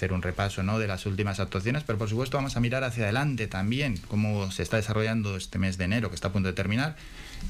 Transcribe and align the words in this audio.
hacer 0.00 0.14
un 0.14 0.22
repaso 0.22 0.62
¿no? 0.62 0.78
de 0.78 0.86
las 0.86 1.04
últimas 1.04 1.40
actuaciones, 1.40 1.84
pero 1.84 1.98
por 1.98 2.08
supuesto 2.08 2.38
vamos 2.38 2.56
a 2.56 2.60
mirar 2.60 2.84
hacia 2.84 3.04
adelante 3.04 3.46
también, 3.48 3.98
cómo 4.08 4.50
se 4.50 4.62
está 4.62 4.78
desarrollando 4.78 5.36
este 5.36 5.58
mes 5.58 5.76
de 5.76 5.84
enero, 5.84 6.08
que 6.08 6.14
está 6.14 6.28
a 6.28 6.32
punto 6.32 6.48
de 6.48 6.54
terminar, 6.54 6.96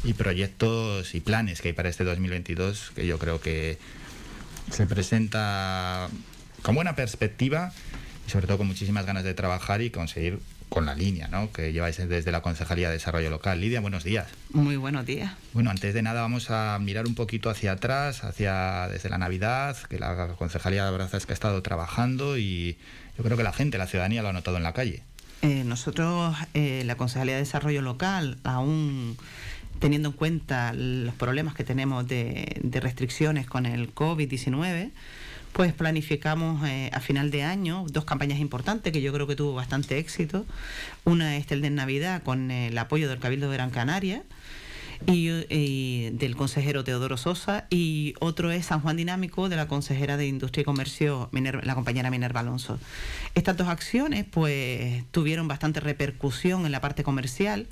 y 0.02 0.15
proyectos 0.15 1.15
y 1.15 1.21
planes 1.21 1.60
que 1.60 1.69
hay 1.69 1.74
para 1.74 1.88
este 1.88 2.02
2022, 2.02 2.91
que 2.97 3.07
yo 3.07 3.21
creo 3.21 3.41
que 3.41 3.79
se 4.69 4.84
presenta 4.87 6.09
con 6.62 6.74
buena 6.74 6.97
perspectiva 6.97 7.73
y 8.27 8.30
sobre 8.30 8.48
todo 8.48 8.59
con 8.59 8.66
muchísimas 8.66 9.07
ganas 9.07 9.23
de 9.23 9.32
trabajar 9.32 9.80
y 9.80 9.91
conseguir 9.91 10.41
con 10.70 10.87
la 10.87 10.95
línea 10.95 11.29
¿no? 11.29 11.52
que 11.52 11.73
lleváis 11.73 11.97
desde 12.09 12.33
la 12.33 12.41
Concejalía 12.41 12.88
de 12.88 12.95
Desarrollo 12.95 13.29
Local. 13.29 13.60
Lidia, 13.60 13.80
buenos 13.80 14.05
días. 14.05 14.29
Muy 14.52 14.77
buenos 14.77 15.05
días. 15.05 15.34
Bueno, 15.52 15.70
antes 15.70 15.93
de 15.93 16.01
nada 16.01 16.23
vamos 16.23 16.51
a 16.51 16.79
mirar 16.80 17.06
un 17.06 17.15
poquito 17.15 17.51
hacia 17.51 17.73
atrás, 17.73 18.24
hacia 18.24 18.88
desde 18.88 19.10
la 19.10 19.19
Navidad, 19.19 19.77
que 19.88 19.98
la 19.98 20.29
Concejalía 20.38 20.87
de 20.87 20.93
verdad 20.93 21.15
es 21.15 21.27
que 21.27 21.33
ha 21.33 21.34
estado 21.34 21.60
trabajando 21.62 22.38
y 22.38 22.79
yo 23.19 23.24
creo 23.24 23.37
que 23.37 23.43
la 23.43 23.52
gente, 23.52 23.77
la 23.77 23.87
ciudadanía 23.87 24.23
lo 24.23 24.29
ha 24.29 24.33
notado 24.33 24.56
en 24.56 24.62
la 24.62 24.73
calle. 24.73 25.02
Eh, 25.43 25.65
nosotros, 25.65 26.37
eh, 26.55 26.82
la 26.87 26.96
Concejalía 26.96 27.34
de 27.34 27.41
Desarrollo 27.41 27.82
Local, 27.82 28.38
aún 28.45 29.16
teniendo 29.80 30.10
en 30.10 30.15
cuenta 30.15 30.73
los 30.73 31.15
problemas 31.15 31.54
que 31.54 31.65
tenemos 31.65 32.07
de, 32.07 32.60
de 32.63 32.80
restricciones 32.80 33.46
con 33.46 33.66
el 33.66 33.95
COVID-19, 33.95 34.91
pues 35.52 35.73
planificamos 35.73 36.66
eh, 36.66 36.90
a 36.93 37.01
final 37.01 37.30
de 37.30 37.43
año 37.43 37.84
dos 37.90 38.04
campañas 38.04 38.38
importantes 38.38 38.93
que 38.93 39.02
yo 39.02 39.12
creo 39.12 39.26
que 39.26 39.37
tuvo 39.37 39.54
bastante 39.54 39.98
éxito. 39.98 40.46
Una 41.04 41.37
es 41.37 41.51
el 41.51 41.60
de 41.60 41.70
Navidad 41.70 42.23
con 42.23 42.51
el 42.51 42.76
apoyo 42.79 43.09
del 43.09 43.18
Cabildo 43.18 43.51
de 43.51 43.57
Gran 43.57 43.70
Canaria 43.70 44.23
y, 45.07 46.10
del 46.10 46.37
consejero 46.37 46.84
Teodoro 46.84 47.16
Sosa 47.16 47.66
y 47.70 48.15
otro 48.20 48.51
es 48.51 48.66
San 48.66 48.80
Juan 48.80 48.96
Dinámico 48.96 49.48
de 49.48 49.57
la 49.57 49.66
consejera 49.66 50.16
de 50.16 50.26
Industria 50.26 50.62
y 50.62 50.65
Comercio, 50.65 51.30
la 51.32 51.74
compañera 51.74 52.10
Minerva 52.10 52.40
Alonso. 52.40 52.79
Estas 53.35 53.57
dos 53.57 53.68
acciones 53.68 54.24
pues 54.30 55.04
tuvieron 55.10 55.48
bastante 55.48 55.80
repercusión 55.80 56.66
en 56.66 56.73
la 56.73 56.80
parte 56.80 57.02
comercial 57.02 57.66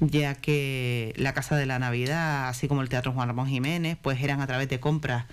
ya 0.00 0.36
que 0.36 1.12
la 1.16 1.34
Casa 1.34 1.56
de 1.56 1.66
la 1.66 1.78
Navidad, 1.78 2.48
así 2.48 2.68
como 2.68 2.82
el 2.82 2.88
Teatro 2.88 3.12
Juan 3.12 3.28
Ramón 3.28 3.48
Jiménez, 3.48 3.98
pues 4.00 4.22
eran 4.22 4.40
a 4.40 4.46
través 4.46 4.68
de 4.68 4.78
compras 4.78 5.24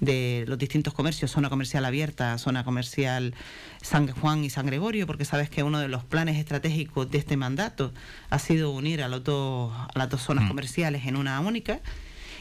de 0.00 0.44
los 0.46 0.58
distintos 0.58 0.92
comercios, 0.92 1.30
zona 1.30 1.48
comercial 1.48 1.84
abierta, 1.84 2.36
zona 2.38 2.64
comercial 2.64 3.34
San 3.82 4.08
Juan 4.08 4.44
y 4.44 4.50
San 4.50 4.66
Gregorio, 4.66 5.06
porque 5.06 5.24
sabes 5.24 5.48
que 5.48 5.62
uno 5.62 5.78
de 5.78 5.88
los 5.88 6.04
planes 6.04 6.36
estratégicos 6.36 7.10
de 7.10 7.18
este 7.18 7.36
mandato 7.36 7.92
ha 8.30 8.38
sido 8.38 8.70
unir 8.72 9.02
a, 9.02 9.08
los 9.08 9.24
dos, 9.24 9.72
a 9.72 9.98
las 9.98 10.10
dos 10.10 10.22
zonas 10.22 10.44
mm. 10.44 10.48
comerciales 10.48 11.06
en 11.06 11.16
una 11.16 11.40
única, 11.40 11.80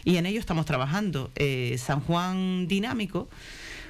y 0.03 0.17
en 0.17 0.25
ello 0.25 0.39
estamos 0.39 0.65
trabajando. 0.65 1.31
Eh, 1.35 1.77
San 1.79 2.01
Juan 2.01 2.67
Dinámico, 2.67 3.29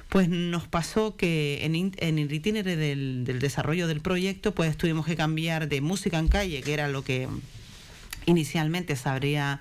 pues 0.08 0.28
nos 0.28 0.68
pasó 0.68 1.16
que 1.16 1.64
en, 1.64 1.74
en 1.74 2.18
el 2.18 2.32
itinerario 2.32 2.78
del, 2.78 3.24
del 3.24 3.38
desarrollo 3.40 3.88
del 3.88 4.00
proyecto, 4.00 4.54
pues 4.54 4.76
tuvimos 4.76 5.06
que 5.06 5.16
cambiar 5.16 5.68
de 5.68 5.80
música 5.80 6.18
en 6.18 6.28
calle, 6.28 6.62
que 6.62 6.72
era 6.72 6.88
lo 6.88 7.02
que 7.02 7.28
inicialmente 8.26 8.96
se 8.96 9.08
habría 9.08 9.60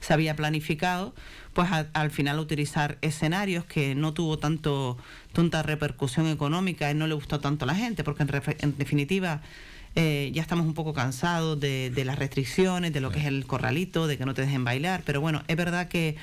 se 0.00 0.12
había 0.12 0.36
planificado, 0.36 1.14
pues 1.52 1.68
al 1.70 2.10
final 2.10 2.38
utilizar 2.38 2.98
escenarios 3.00 3.64
que 3.64 3.94
no 3.94 4.12
tuvo 4.12 4.38
tanto 4.38 4.98
tanta 5.32 5.62
repercusión 5.62 6.28
económica 6.28 6.90
y 6.90 6.94
no 6.94 7.06
le 7.06 7.14
gustó 7.14 7.40
tanto 7.40 7.64
a 7.64 7.66
la 7.66 7.74
gente, 7.74 8.04
porque 8.04 8.24
en, 8.60 8.76
definitiva 8.78 9.42
eh, 9.94 10.30
ya 10.32 10.42
estamos 10.42 10.66
un 10.66 10.74
poco 10.74 10.92
cansados 10.92 11.58
de, 11.58 12.02
las 12.04 12.18
restricciones, 12.18 12.92
de 12.92 13.00
lo 13.00 13.10
que 13.10 13.20
es 13.20 13.26
el 13.26 13.46
corralito, 13.46 14.06
de 14.06 14.18
que 14.18 14.26
no 14.26 14.34
te 14.34 14.42
dejen 14.42 14.64
bailar, 14.64 15.02
pero 15.04 15.20
bueno, 15.20 15.42
es 15.48 15.56
verdad 15.56 15.88
que 15.88 16.16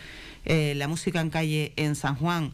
eh, 0.45 0.73
la 0.75 0.87
música 0.87 1.19
en 1.19 1.29
calle 1.29 1.73
en 1.75 1.95
San 1.95 2.15
Juan 2.15 2.53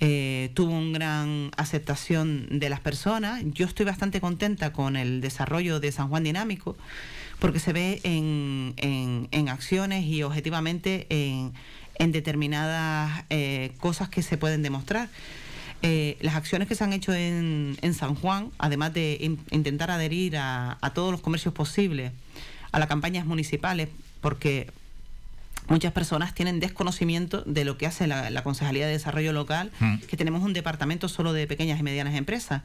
eh, 0.00 0.50
tuvo 0.54 0.72
una 0.72 0.98
gran 0.98 1.50
aceptación 1.56 2.46
de 2.60 2.68
las 2.68 2.80
personas. 2.80 3.42
Yo 3.46 3.66
estoy 3.66 3.86
bastante 3.86 4.20
contenta 4.20 4.72
con 4.72 4.96
el 4.96 5.20
desarrollo 5.20 5.80
de 5.80 5.90
San 5.92 6.08
Juan 6.08 6.24
Dinámico 6.24 6.76
porque 7.38 7.60
se 7.60 7.72
ve 7.72 8.00
en, 8.02 8.74
en, 8.76 9.48
acciones 9.48 10.04
y 10.04 10.22
objetivamente 10.22 11.06
en, 11.10 11.52
en 11.96 12.12
determinadas 12.12 13.24
eh, 13.30 13.72
cosas 13.80 14.08
que 14.08 14.22
se 14.22 14.36
pueden 14.36 14.62
demostrar. 14.62 15.08
Eh, 15.82 16.16
las 16.20 16.34
acciones 16.34 16.66
que 16.66 16.74
se 16.74 16.82
han 16.82 16.92
hecho 16.92 17.14
en, 17.14 17.78
en 17.80 17.94
San 17.94 18.16
Juan, 18.16 18.50
además 18.58 18.92
de 18.94 19.36
intentar 19.50 19.90
adherir 19.90 20.36
a, 20.36 20.76
a 20.80 20.92
todos 20.92 21.12
los 21.12 21.20
comercios 21.20 21.54
posibles 21.54 22.12
a 22.72 22.78
las 22.78 22.88
campañas 22.88 23.26
municipales, 23.26 23.88
porque 24.20 24.70
muchas 25.68 25.92
personas 25.92 26.34
tienen 26.34 26.60
desconocimiento 26.60 27.42
de 27.46 27.64
lo 27.64 27.78
que 27.78 27.86
hace 27.86 28.06
la, 28.06 28.42
Concejalía 28.42 28.86
de 28.86 28.92
Desarrollo 28.92 29.32
Local, 29.32 29.70
mm. 29.80 29.98
que 29.98 30.16
tenemos 30.16 30.42
un 30.42 30.52
departamento 30.52 31.08
solo 31.08 31.32
de 31.32 31.46
pequeñas 31.46 31.78
y 31.80 31.82
medianas 31.82 32.14
empresas. 32.14 32.62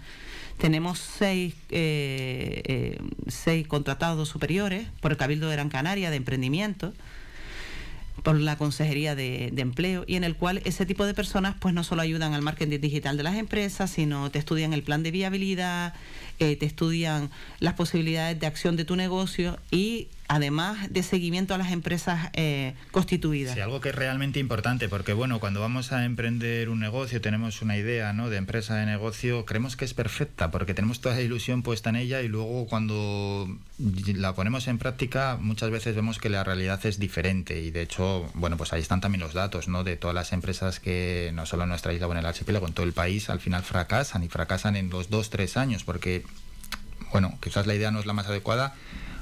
Tenemos 0.58 1.00
seis, 1.00 1.56
eh, 1.70 2.62
eh, 2.66 3.02
seis 3.28 3.68
contratados 3.68 4.30
superiores 4.30 4.88
por 5.02 5.12
el 5.12 5.18
Cabildo 5.18 5.50
de 5.50 5.56
Gran 5.56 5.70
Canaria 5.70 6.10
de 6.10 6.18
emprendimiento 6.18 6.94
por 8.22 8.40
la 8.40 8.58
Consejería 8.58 9.16
de, 9.16 9.52
Empleo 9.58 10.04
y 10.08 10.16
en 10.16 10.24
el 10.24 10.36
cual 10.36 10.62
ese 10.66 10.86
tipo 10.86 11.06
de 11.06 11.14
personas 11.14 11.56
pues 11.60 11.74
no 11.74 11.84
solo 11.84 12.02
ayudan 12.02 12.34
al 12.34 12.42
marketing 12.42 12.80
digital 12.80 13.18
de 13.18 13.24
las 13.24 13.36
empresas, 13.36 13.90
sino 13.90 14.30
te 14.30 14.40
estudian 14.40 14.74
el 14.74 14.84
plan 14.84 15.04
de 15.04 15.12
viabilidad, 15.12 15.94
eh, 16.40 16.56
te 16.56 16.66
estudian 16.66 17.30
las 17.60 17.74
posibilidades 17.74 18.40
de 18.40 18.48
acción 18.48 18.76
de 18.76 18.86
tu 18.86 18.96
negocio 18.96 19.60
y 19.72 20.08
además 20.28 20.92
de 20.92 21.04
seguimiento 21.04 21.54
a 21.54 21.58
las 21.58 21.72
empresas 21.72 22.30
eh, 22.34 22.74
constituidas. 22.92 23.54
Sí, 23.54 23.60
algo 23.60 23.82
que 23.82 23.90
es 23.90 23.96
realmente 23.96 24.40
importante, 24.40 24.90
porque 24.90 25.14
bueno, 25.14 25.40
cuando 25.40 25.60
vamos 25.60 25.92
a 25.92 26.06
emprender 26.06 26.70
un 26.70 26.80
negocio, 26.80 27.22
tenemos 27.22 27.62
una 27.62 27.78
idea 27.78 28.14
¿no? 28.14 28.30
de 28.30 28.38
empresa 28.38 28.76
de 28.76 28.86
negocio, 28.86 29.46
creemos 29.46 29.76
que 29.76 29.86
es 29.86 29.94
perfecta, 29.94 30.50
porque 30.50 30.74
tenemos 30.74 31.02
toda 31.02 31.16
la 31.16 31.22
ilusión 31.22 31.62
puesta 31.62 31.90
en 31.90 31.98
ella 31.98 32.22
y 32.22 32.28
luego 32.30 32.66
cuando 32.68 33.48
la 33.78 34.34
ponemos 34.34 34.68
en 34.68 34.78
práctica, 34.78 35.38
muchas 35.40 35.70
veces 35.70 35.96
vemos 35.96 36.20
que 36.20 36.30
la 36.30 36.44
realidad 36.44 36.84
es 36.86 37.00
diferente 37.00 37.62
y 37.62 37.72
de 37.72 37.82
hecho, 37.82 38.30
bueno, 38.34 38.58
pues 38.58 38.74
ahí 38.74 38.82
están 38.82 39.02
también 39.02 39.22
los 39.22 39.34
datos, 39.34 39.68
¿no? 39.68 39.84
De 39.84 39.98
todas 39.98 40.16
las 40.16 40.34
empresas 40.34 40.80
que 40.80 41.32
no 41.34 41.46
solo 41.46 41.64
en 41.64 41.70
nuestra 41.70 41.94
isla 41.94 42.08
o 42.08 42.12
en 42.12 42.20
el 42.20 42.26
archipiélago, 42.26 42.68
en 42.68 42.74
todo 42.74 42.86
el 42.86 42.94
país, 42.94 43.30
al 43.30 43.40
final 43.40 43.64
fracasan 43.64 44.24
y 44.24 44.30
fracasan 44.30 44.76
en 44.76 44.90
los 44.90 45.10
dos, 45.10 45.30
tres 45.30 45.58
años, 45.58 45.84
porque, 45.84 46.23
bueno, 47.14 47.38
quizás 47.42 47.68
la 47.68 47.76
idea 47.76 47.92
no 47.92 48.00
es 48.00 48.06
la 48.06 48.14
más 48.14 48.28
adecuada, 48.28 48.74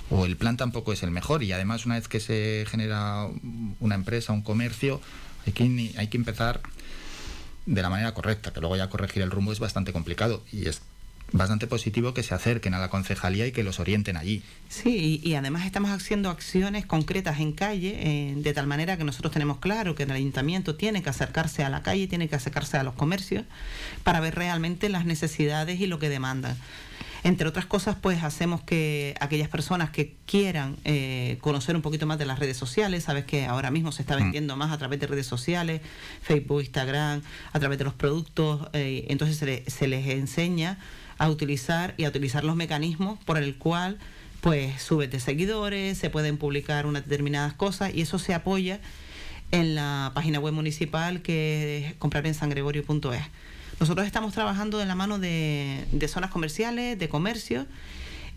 o 0.10 0.26
el 0.26 0.38
plan 0.38 0.58
tampoco 0.58 0.94
es 0.94 1.04
el 1.04 1.12
mejor 1.12 1.44
y 1.44 1.52
además 1.52 1.86
una 1.86 1.96
vez 1.96 2.08
que 2.08 2.20
se 2.20 2.66
genera 2.68 3.28
una 3.80 3.96
empresa, 3.96 4.34
un 4.34 4.42
comercio, 4.42 5.02
hay 5.46 5.54
que, 5.54 5.94
hay 5.98 6.08
que 6.08 6.18
empezar 6.18 6.62
de 7.66 7.82
la 7.82 7.90
manera 7.90 8.14
correcta, 8.14 8.52
que 8.52 8.62
luego 8.62 8.78
ya 8.78 8.90
corregir 8.90 9.22
el 9.22 9.30
rumbo 9.30 9.52
es 9.52 9.60
bastante 9.60 9.94
complicado 9.94 10.44
y 10.52 10.68
es 10.68 10.82
bastante 11.34 11.68
positivo 11.68 12.14
que 12.14 12.24
se 12.24 12.34
acerquen 12.34 12.74
a 12.74 12.80
la 12.80 12.90
concejalía 12.90 13.46
y 13.46 13.52
que 13.52 13.64
los 13.64 13.80
orienten 13.80 14.16
allí. 14.18 14.42
Sí, 14.70 15.22
y, 15.24 15.36
además 15.36 15.66
estamos 15.66 15.92
haciendo 15.92 16.30
acciones 16.30 16.86
concretas 16.86 17.40
en 17.40 17.52
calle, 17.52 17.98
eh, 18.02 18.34
de 18.38 18.54
tal 18.54 18.68
manera 18.68 18.98
que 18.98 19.04
nosotros 19.04 19.34
tenemos 19.34 19.60
claro 19.60 19.96
que 19.96 20.04
el 20.04 20.12
ayuntamiento 20.12 20.76
tiene 20.76 21.04
que 21.04 21.10
acercarse 21.10 21.64
a 21.64 21.70
la 21.70 21.84
calle, 21.84 22.08
tiene 22.08 22.30
que 22.30 22.36
acercarse 22.36 22.78
a 22.78 22.84
los 22.84 22.96
comercios 22.96 23.46
para 24.04 24.20
ver 24.22 24.36
realmente 24.36 24.90
las 24.90 25.06
necesidades 25.06 25.80
y 25.80 25.88
lo 25.88 26.00
que 26.00 26.10
demandan. 26.10 26.58
Entre 27.24 27.48
otras 27.48 27.68
cosas, 27.68 27.96
pues 28.02 28.24
hacemos 28.24 28.62
que 28.62 29.16
aquellas 29.20 29.48
personas 29.48 29.92
que 29.92 30.16
quieran 30.26 30.78
eh, 30.86 31.38
conocer 31.42 31.76
un 31.76 31.84
poquito 31.84 32.08
más 32.08 32.18
de 32.18 32.26
las 32.26 32.40
redes 32.40 32.58
sociales, 32.58 33.04
sabes 33.04 33.26
que 33.26 33.46
ahora 33.46 33.70
mismo 33.70 33.92
se 33.92 34.02
está 34.02 34.16
mm. 34.16 34.24
vendiendo 34.24 34.56
más 34.56 34.72
a 34.72 34.78
través 34.80 35.00
de 35.00 35.06
redes 35.06 35.28
sociales, 35.28 35.82
Facebook, 36.24 36.62
Instagram, 36.62 37.22
a 37.54 37.60
través 37.60 37.78
de 37.78 37.84
los 37.84 37.94
productos, 37.94 38.68
eh, 38.74 39.06
entonces 39.10 39.38
se, 39.38 39.70
se 39.70 39.88
les 39.88 40.08
enseña 40.08 40.80
a 41.20 41.30
utilizar 41.30 41.94
y 41.98 42.06
a 42.06 42.10
utilizar 42.10 42.44
los 42.44 42.56
mecanismos 42.56 43.20
por 43.24 43.38
el 43.38 43.56
cual 43.56 44.00
pues 44.42 44.82
subes 44.82 45.12
de 45.12 45.20
seguidores, 45.20 46.00
se 46.00 46.10
pueden 46.10 46.38
publicar 46.38 46.88
unas 46.88 47.04
determinadas 47.04 47.54
cosas 47.54 47.94
y 47.94 48.02
eso 48.02 48.18
se 48.18 48.34
apoya 48.34 48.80
en 49.52 49.76
la 49.76 50.12
página 50.16 50.40
web 50.40 50.54
municipal 50.54 51.22
que 51.22 51.86
es 51.86 51.94
comprarenSanGregorio.es. 51.96 53.22
Nosotros 53.82 54.06
estamos 54.06 54.32
trabajando 54.32 54.78
de 54.78 54.86
la 54.86 54.94
mano 54.94 55.18
de, 55.18 55.86
de 55.92 56.08
zonas 56.08 56.30
comerciales, 56.30 57.00
de 57.00 57.10
comercio 57.10 57.66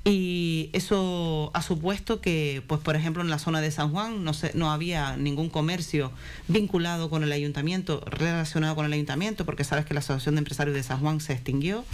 y 0.07 0.69
eso 0.75 1.51
ha 1.55 1.63
supuesto 1.63 2.21
que, 2.21 2.63
pues 2.67 2.79
por 2.83 2.95
ejemplo, 2.95 3.23
en 3.23 3.31
la 3.31 3.39
zona 3.39 3.63
de 3.63 3.71
San 3.71 3.91
Juan 3.91 4.23
no, 4.23 4.35
se, 4.35 4.53
no 4.55 4.71
había 4.71 5.17
ningún 5.17 5.49
comercio 5.49 6.13
vinculado 6.47 7.09
con 7.09 7.23
el 7.23 7.33
ayuntamiento, 7.33 8.05
relacionado 8.07 8.75
con 8.75 8.85
el 8.85 8.93
ayuntamiento, 8.93 9.47
porque 9.47 9.65
sabes 9.65 9.87
que 9.87 9.95
la 9.95 10.01
Asociación 10.01 10.35
de 10.35 10.41
Empresarios 10.41 10.77
de 10.77 10.83
San 10.83 11.01
Juan 11.01 11.21
se 11.21 11.33
extinguió. 11.33 11.87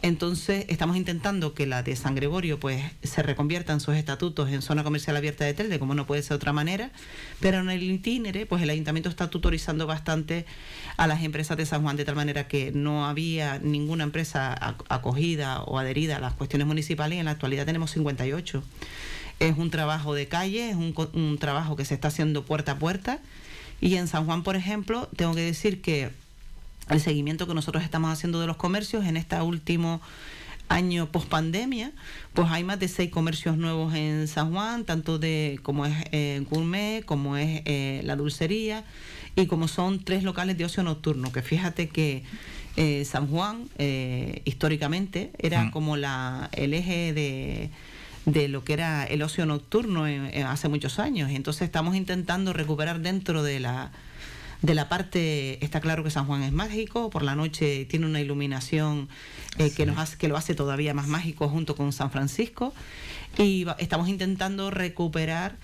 Entonces, 0.00 0.64
estamos 0.70 0.96
intentando 0.96 1.52
que 1.52 1.66
la 1.66 1.82
de 1.82 1.96
San 1.96 2.14
Gregorio 2.14 2.58
pues 2.58 2.82
se 3.02 3.22
reconvierta 3.22 3.74
en 3.74 3.80
sus 3.80 3.94
estatutos 3.94 4.48
en 4.48 4.62
zona 4.62 4.82
comercial 4.82 5.14
abierta 5.14 5.44
de 5.44 5.52
Telde, 5.52 5.78
como 5.78 5.94
no 5.94 6.06
puede 6.06 6.22
ser 6.22 6.30
de 6.30 6.36
otra 6.36 6.54
manera, 6.54 6.92
pero 7.40 7.58
en 7.58 7.68
el 7.68 7.82
itinere, 7.82 8.46
pues 8.46 8.62
el 8.62 8.70
ayuntamiento 8.70 9.10
está 9.10 9.28
tutorizando 9.28 9.86
bastante 9.86 10.46
a 10.96 11.06
las 11.06 11.22
empresas 11.22 11.58
de 11.58 11.66
San 11.66 11.82
Juan, 11.82 11.96
de 11.96 12.06
tal 12.06 12.16
manera 12.16 12.48
que 12.48 12.72
no 12.72 13.06
había 13.06 13.58
ninguna 13.58 14.04
empresa 14.04 14.54
acogida 14.88 15.62
o 15.64 15.78
adherida 15.78 16.16
a 16.16 16.20
las 16.20 16.32
cuestiones 16.32 16.66
municipales 16.66 17.18
en 17.18 17.26
la 17.26 17.33
actualidad 17.34 17.66
tenemos 17.66 17.90
58. 17.92 18.62
Es 19.40 19.58
un 19.58 19.70
trabajo 19.70 20.14
de 20.14 20.26
calle, 20.26 20.70
es 20.70 20.76
un, 20.76 20.94
un 21.12 21.38
trabajo 21.38 21.76
que 21.76 21.84
se 21.84 21.94
está 21.94 22.08
haciendo 22.08 22.44
puerta 22.44 22.72
a 22.72 22.78
puerta. 22.78 23.20
Y 23.80 23.96
en 23.96 24.08
San 24.08 24.24
Juan, 24.24 24.42
por 24.42 24.56
ejemplo, 24.56 25.08
tengo 25.16 25.34
que 25.34 25.42
decir 25.42 25.82
que 25.82 26.10
el 26.88 27.00
seguimiento 27.00 27.46
que 27.46 27.54
nosotros 27.54 27.82
estamos 27.82 28.10
haciendo 28.12 28.40
de 28.40 28.46
los 28.46 28.56
comercios 28.56 29.04
en 29.04 29.16
este 29.16 29.40
último 29.40 30.00
año 30.68 31.10
post 31.10 31.28
pandemia, 31.28 31.92
pues 32.32 32.48
hay 32.50 32.64
más 32.64 32.80
de 32.80 32.88
seis 32.88 33.10
comercios 33.10 33.56
nuevos 33.56 33.94
en 33.94 34.28
San 34.28 34.52
Juan, 34.52 34.84
tanto 34.84 35.18
de 35.18 35.60
como 35.62 35.86
es 35.86 35.94
eh, 36.12 36.44
gourmet, 36.50 37.04
como 37.04 37.36
es 37.36 37.62
eh, 37.64 38.00
la 38.04 38.16
dulcería 38.16 38.84
y 39.36 39.46
como 39.46 39.68
son 39.68 40.02
tres 40.02 40.22
locales 40.22 40.56
de 40.56 40.64
ocio 40.64 40.82
nocturno, 40.82 41.32
que 41.32 41.42
fíjate 41.42 41.88
que 41.88 42.22
eh, 42.76 43.04
San 43.04 43.28
Juan 43.28 43.68
históricamente 44.44 45.30
era 45.38 45.64
mm. 45.64 45.70
como 45.70 45.96
la 45.96 46.48
el 46.52 46.74
eje 46.74 47.12
de 47.12 47.70
de 48.26 48.48
lo 48.48 48.64
que 48.64 48.72
era 48.72 49.04
el 49.04 49.20
ocio 49.20 49.44
nocturno 49.44 50.06
hace 50.46 50.68
muchos 50.68 50.98
años. 50.98 51.30
Entonces 51.30 51.62
estamos 51.62 51.94
intentando 51.94 52.54
recuperar 52.54 53.00
dentro 53.00 53.42
de 53.42 53.60
la 53.60 53.92
de 54.64 54.74
la 54.74 54.88
parte, 54.88 55.62
está 55.62 55.80
claro 55.82 56.02
que 56.02 56.10
San 56.10 56.24
Juan 56.24 56.42
es 56.42 56.52
mágico, 56.52 57.10
por 57.10 57.22
la 57.22 57.34
noche 57.34 57.84
tiene 57.84 58.06
una 58.06 58.22
iluminación 58.22 59.10
eh, 59.58 59.70
que, 59.70 59.84
nos 59.84 59.98
hace, 59.98 60.16
que 60.16 60.26
lo 60.26 60.38
hace 60.38 60.54
todavía 60.54 60.94
más 60.94 61.06
mágico 61.06 61.50
junto 61.50 61.76
con 61.76 61.92
San 61.92 62.10
Francisco 62.10 62.72
y 63.36 63.66
estamos 63.78 64.08
intentando 64.08 64.70
recuperar 64.70 65.56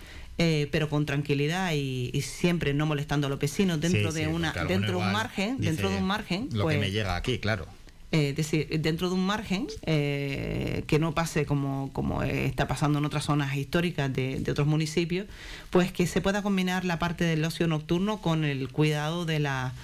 eh, 0.42 0.68
pero 0.72 0.88
con 0.88 1.04
tranquilidad 1.04 1.72
y, 1.74 2.18
siempre 2.22 2.72
no 2.72 2.86
molestando 2.86 3.26
a 3.26 3.30
los 3.30 3.38
vecinos 3.38 3.78
dentro 3.78 4.10
de 4.10 4.26
una 4.26 4.52
dentro 4.52 4.92
de 4.92 4.96
un 4.96 5.12
margen 5.12 5.58
dentro 5.58 5.90
de 5.90 5.98
un 5.98 6.04
margen 6.04 6.48
lo 6.52 6.66
que 6.66 6.76
pues 6.76 6.80
me 6.80 6.90
llega 6.90 7.14
aquí 7.14 7.38
claro 7.38 7.66
eh, 8.12 8.32
decir, 8.34 8.66
dentro 8.80 9.08
de 9.08 9.14
un 9.14 9.24
margen 9.24 9.68
eh, 9.86 10.82
que 10.88 10.98
no 10.98 11.12
pase 11.12 11.46
como, 11.46 11.90
como 11.92 12.24
está 12.24 12.66
pasando 12.66 12.98
en 12.98 13.04
otras 13.04 13.26
zonas 13.26 13.54
históricas 13.54 14.12
de, 14.12 14.42
otros 14.50 14.66
municipios, 14.66 15.26
pues 15.70 15.92
que 15.92 16.08
se 16.08 16.20
pueda 16.20 16.42
combinar 16.42 16.84
la 16.84 16.98
parte 16.98 17.22
del 17.22 17.44
ocio 17.44 17.68
nocturno 17.68 18.20
con 18.20 18.44
el 18.44 18.68
cuidado 18.68 19.26
de 19.26 19.38
la 19.38 19.74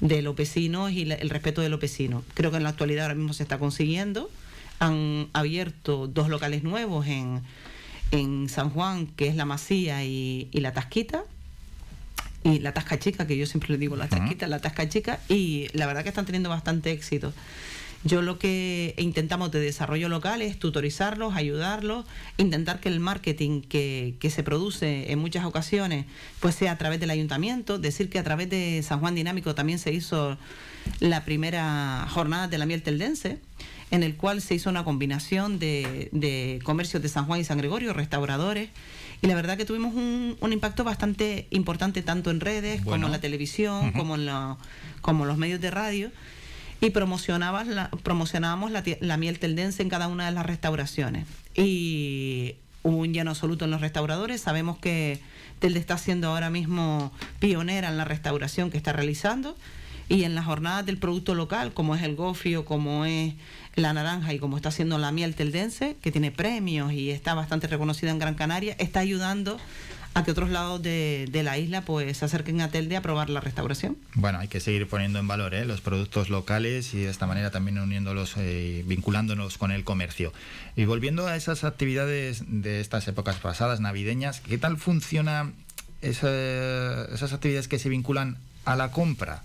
de 0.00 0.22
los 0.22 0.34
vecinos 0.36 0.90
y 0.92 1.02
el 1.02 1.28
respeto 1.28 1.60
de 1.60 1.68
los 1.68 1.80
vecinos. 1.80 2.22
Creo 2.32 2.50
que 2.50 2.56
en 2.56 2.62
la 2.62 2.70
actualidad 2.70 3.04
ahora 3.04 3.14
mismo 3.14 3.34
se 3.34 3.42
está 3.42 3.58
consiguiendo. 3.58 4.30
Han 4.78 5.28
abierto 5.34 6.06
dos 6.06 6.30
locales 6.30 6.62
nuevos 6.62 7.06
en, 7.06 7.42
en 8.10 8.48
San 8.48 8.70
Juan, 8.70 9.06
que 9.06 9.28
es 9.28 9.36
la 9.36 9.44
Masía 9.44 10.04
y, 10.04 10.48
la 10.52 10.72
Tasquita, 10.72 11.24
y 12.44 12.60
la 12.60 12.72
Tasca 12.72 12.98
Chica, 12.98 13.26
que 13.26 13.36
yo 13.36 13.46
siempre 13.46 13.70
le 13.70 13.78
digo 13.78 13.96
la 13.96 14.08
Tasquita, 14.08 14.46
la 14.46 14.60
Tasca 14.60 14.88
Chica, 14.88 15.20
y 15.28 15.68
la 15.72 15.86
verdad 15.86 16.02
que 16.02 16.10
están 16.10 16.26
teniendo 16.26 16.48
bastante 16.48 16.92
éxito. 16.92 17.32
Yo 18.04 18.22
lo 18.22 18.38
que 18.38 18.94
intentamos 18.98 19.50
de 19.50 19.58
desarrollo 19.58 20.08
local 20.08 20.40
es 20.40 20.58
tutorizarlos, 20.60 21.34
ayudarlos, 21.34 22.04
intentar 22.36 22.78
que 22.78 22.88
el 22.88 23.00
marketing 23.00 23.62
que, 23.62 24.14
que, 24.20 24.30
se 24.30 24.44
produce 24.44 25.10
en 25.10 25.18
muchas 25.18 25.44
ocasiones 25.44 26.06
pues 26.38 26.54
sea 26.54 26.72
a 26.72 26.78
través 26.78 27.00
del 27.00 27.10
ayuntamiento, 27.10 27.78
decir 27.80 28.08
que 28.08 28.20
a 28.20 28.22
través 28.22 28.48
de 28.48 28.80
San 28.84 29.00
Juan 29.00 29.16
Dinámico 29.16 29.56
también 29.56 29.80
se 29.80 29.92
hizo 29.92 30.38
la 31.00 31.24
primera 31.24 32.06
jornada 32.08 32.46
de 32.46 32.58
la 32.58 32.66
miel 32.66 32.82
teldense, 32.82 33.40
en 33.90 34.02
el 34.02 34.16
cual 34.16 34.40
se 34.40 34.54
hizo 34.54 34.68
una 34.70 34.84
combinación 34.84 35.58
de, 35.58 36.08
de 36.12 36.60
comercios 36.64 37.02
de 37.02 37.08
San 37.08 37.26
Juan 37.26 37.40
y 37.40 37.44
San 37.44 37.58
Gregorio, 37.58 37.92
restauradores, 37.92 38.70
y 39.22 39.26
la 39.26 39.34
verdad 39.34 39.56
que 39.56 39.64
tuvimos 39.64 39.94
un, 39.94 40.36
un 40.40 40.52
impacto 40.52 40.84
bastante 40.84 41.46
importante 41.50 42.02
tanto 42.02 42.30
en 42.30 42.40
redes 42.40 42.82
como 42.82 43.06
en 43.06 43.12
la 43.12 43.20
televisión, 43.20 43.92
como 43.92 44.16
en 44.16 44.28
como 45.00 45.24
los 45.24 45.38
medios 45.38 45.60
de 45.60 45.70
radio 45.70 46.10
y 46.80 46.90
promocionabas 46.90 47.66
la, 47.66 47.90
promocionábamos 48.02 48.70
la, 48.70 48.82
la, 49.00 49.16
miel 49.16 49.38
teldense 49.38 49.82
en 49.82 49.88
cada 49.88 50.08
una 50.08 50.26
de 50.26 50.32
las 50.32 50.44
restauraciones. 50.44 51.26
Y 51.54 52.56
un 52.82 53.12
lleno 53.12 53.30
absoluto 53.30 53.64
en 53.64 53.70
los 53.70 53.80
restauradores. 53.80 54.40
Sabemos 54.40 54.78
que 54.78 55.20
Telde 55.58 55.80
está 55.80 55.98
siendo 55.98 56.28
ahora 56.28 56.50
mismo 56.50 57.12
pionera 57.40 57.88
en 57.88 57.96
la 57.96 58.04
restauración 58.04 58.70
que 58.70 58.76
está 58.76 58.92
realizando 58.92 59.56
y 60.08 60.24
en 60.24 60.34
las 60.34 60.44
jornadas 60.44 60.86
del 60.86 60.98
producto 60.98 61.34
local, 61.34 61.72
como 61.72 61.94
es 61.94 62.02
el 62.02 62.14
gofio, 62.16 62.64
como 62.64 63.04
es 63.04 63.34
la 63.74 63.92
naranja 63.92 64.32
y 64.32 64.38
como 64.38 64.56
está 64.56 64.70
haciendo 64.70 64.98
la 64.98 65.12
miel 65.12 65.34
teldense, 65.34 65.96
que 66.00 66.12
tiene 66.12 66.30
premios 66.30 66.92
y 66.92 67.10
está 67.10 67.34
bastante 67.34 67.66
reconocida 67.66 68.10
en 68.10 68.18
Gran 68.18 68.34
Canaria, 68.34 68.74
está 68.78 69.00
ayudando 69.00 69.58
a 70.16 70.24
que 70.24 70.30
otros 70.30 70.48
lados 70.48 70.82
de, 70.82 71.28
la 71.44 71.58
isla 71.58 71.82
pues 71.82 72.16
se 72.16 72.24
acerquen 72.24 72.62
a 72.62 72.70
Telde 72.70 72.96
a 72.96 73.02
probar 73.02 73.28
la 73.28 73.40
restauración. 73.40 73.98
Bueno, 74.14 74.38
hay 74.38 74.48
que 74.48 74.60
seguir 74.60 74.88
poniendo 74.88 75.18
en 75.18 75.28
valor 75.28 75.54
¿eh? 75.54 75.66
los 75.66 75.82
productos 75.82 76.30
locales 76.30 76.94
y 76.94 77.00
de 77.00 77.10
esta 77.10 77.26
manera 77.26 77.50
también 77.50 77.78
uniéndolos, 77.78 78.32
eh, 78.38 78.82
vinculándonos 78.86 79.58
con 79.58 79.72
el 79.72 79.84
comercio. 79.84 80.32
Y 80.74 80.86
volviendo 80.86 81.26
a 81.26 81.36
esas 81.36 81.64
actividades 81.64 82.44
de 82.46 82.80
estas 82.80 83.06
épocas 83.08 83.36
pasadas, 83.36 83.80
navideñas, 83.80 84.40
¿qué 84.40 84.56
tal 84.56 84.78
funciona 84.78 85.52
esas 86.00 87.32
actividades 87.34 87.68
que 87.68 87.78
se 87.78 87.90
vinculan 87.90 88.38
a 88.64 88.74
la 88.74 88.90
compra? 88.92 89.42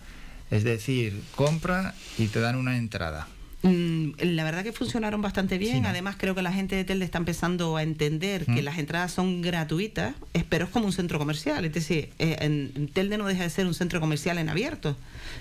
Es 0.51 0.63
decir, 0.63 1.19
compra 1.36 1.95
y 2.18 2.27
te 2.27 2.39
dan 2.39 2.57
una 2.57 2.77
entrada. 2.77 3.27
Mm, 3.63 4.13
la 4.19 4.44
verdad 4.44 4.63
que 4.63 4.74
funcionaron 4.74 5.21
bastante 5.21 5.57
bien. 5.57 5.86
Además, 5.86 6.15
creo 6.18 6.33
que 6.33 6.42
la 6.42 6.51
gente 6.51 6.75
de 6.75 6.83
Telde 6.83 7.06
está 7.06 7.19
empezando 7.19 7.77
a 7.77 7.83
entender 7.83 8.45
que 8.45 8.62
las 8.62 8.77
entradas 8.80 9.12
son 9.12 9.42
gratuitas, 9.42 10.15
pero 10.50 10.65
es 10.65 10.71
como 10.71 10.86
un 10.88 10.94
centro 10.94 11.19
comercial. 11.19 11.63
Es 11.63 11.74
decir, 11.74 12.09
eh, 12.19 12.38
en, 12.42 12.89
Telde 12.89 13.18
no 13.18 13.27
deja 13.27 13.44
de 13.44 13.50
ser 13.50 13.68
un 13.68 13.74
centro 13.74 14.00
comercial 14.00 14.39
en 14.39 14.50
abierto, 14.50 14.98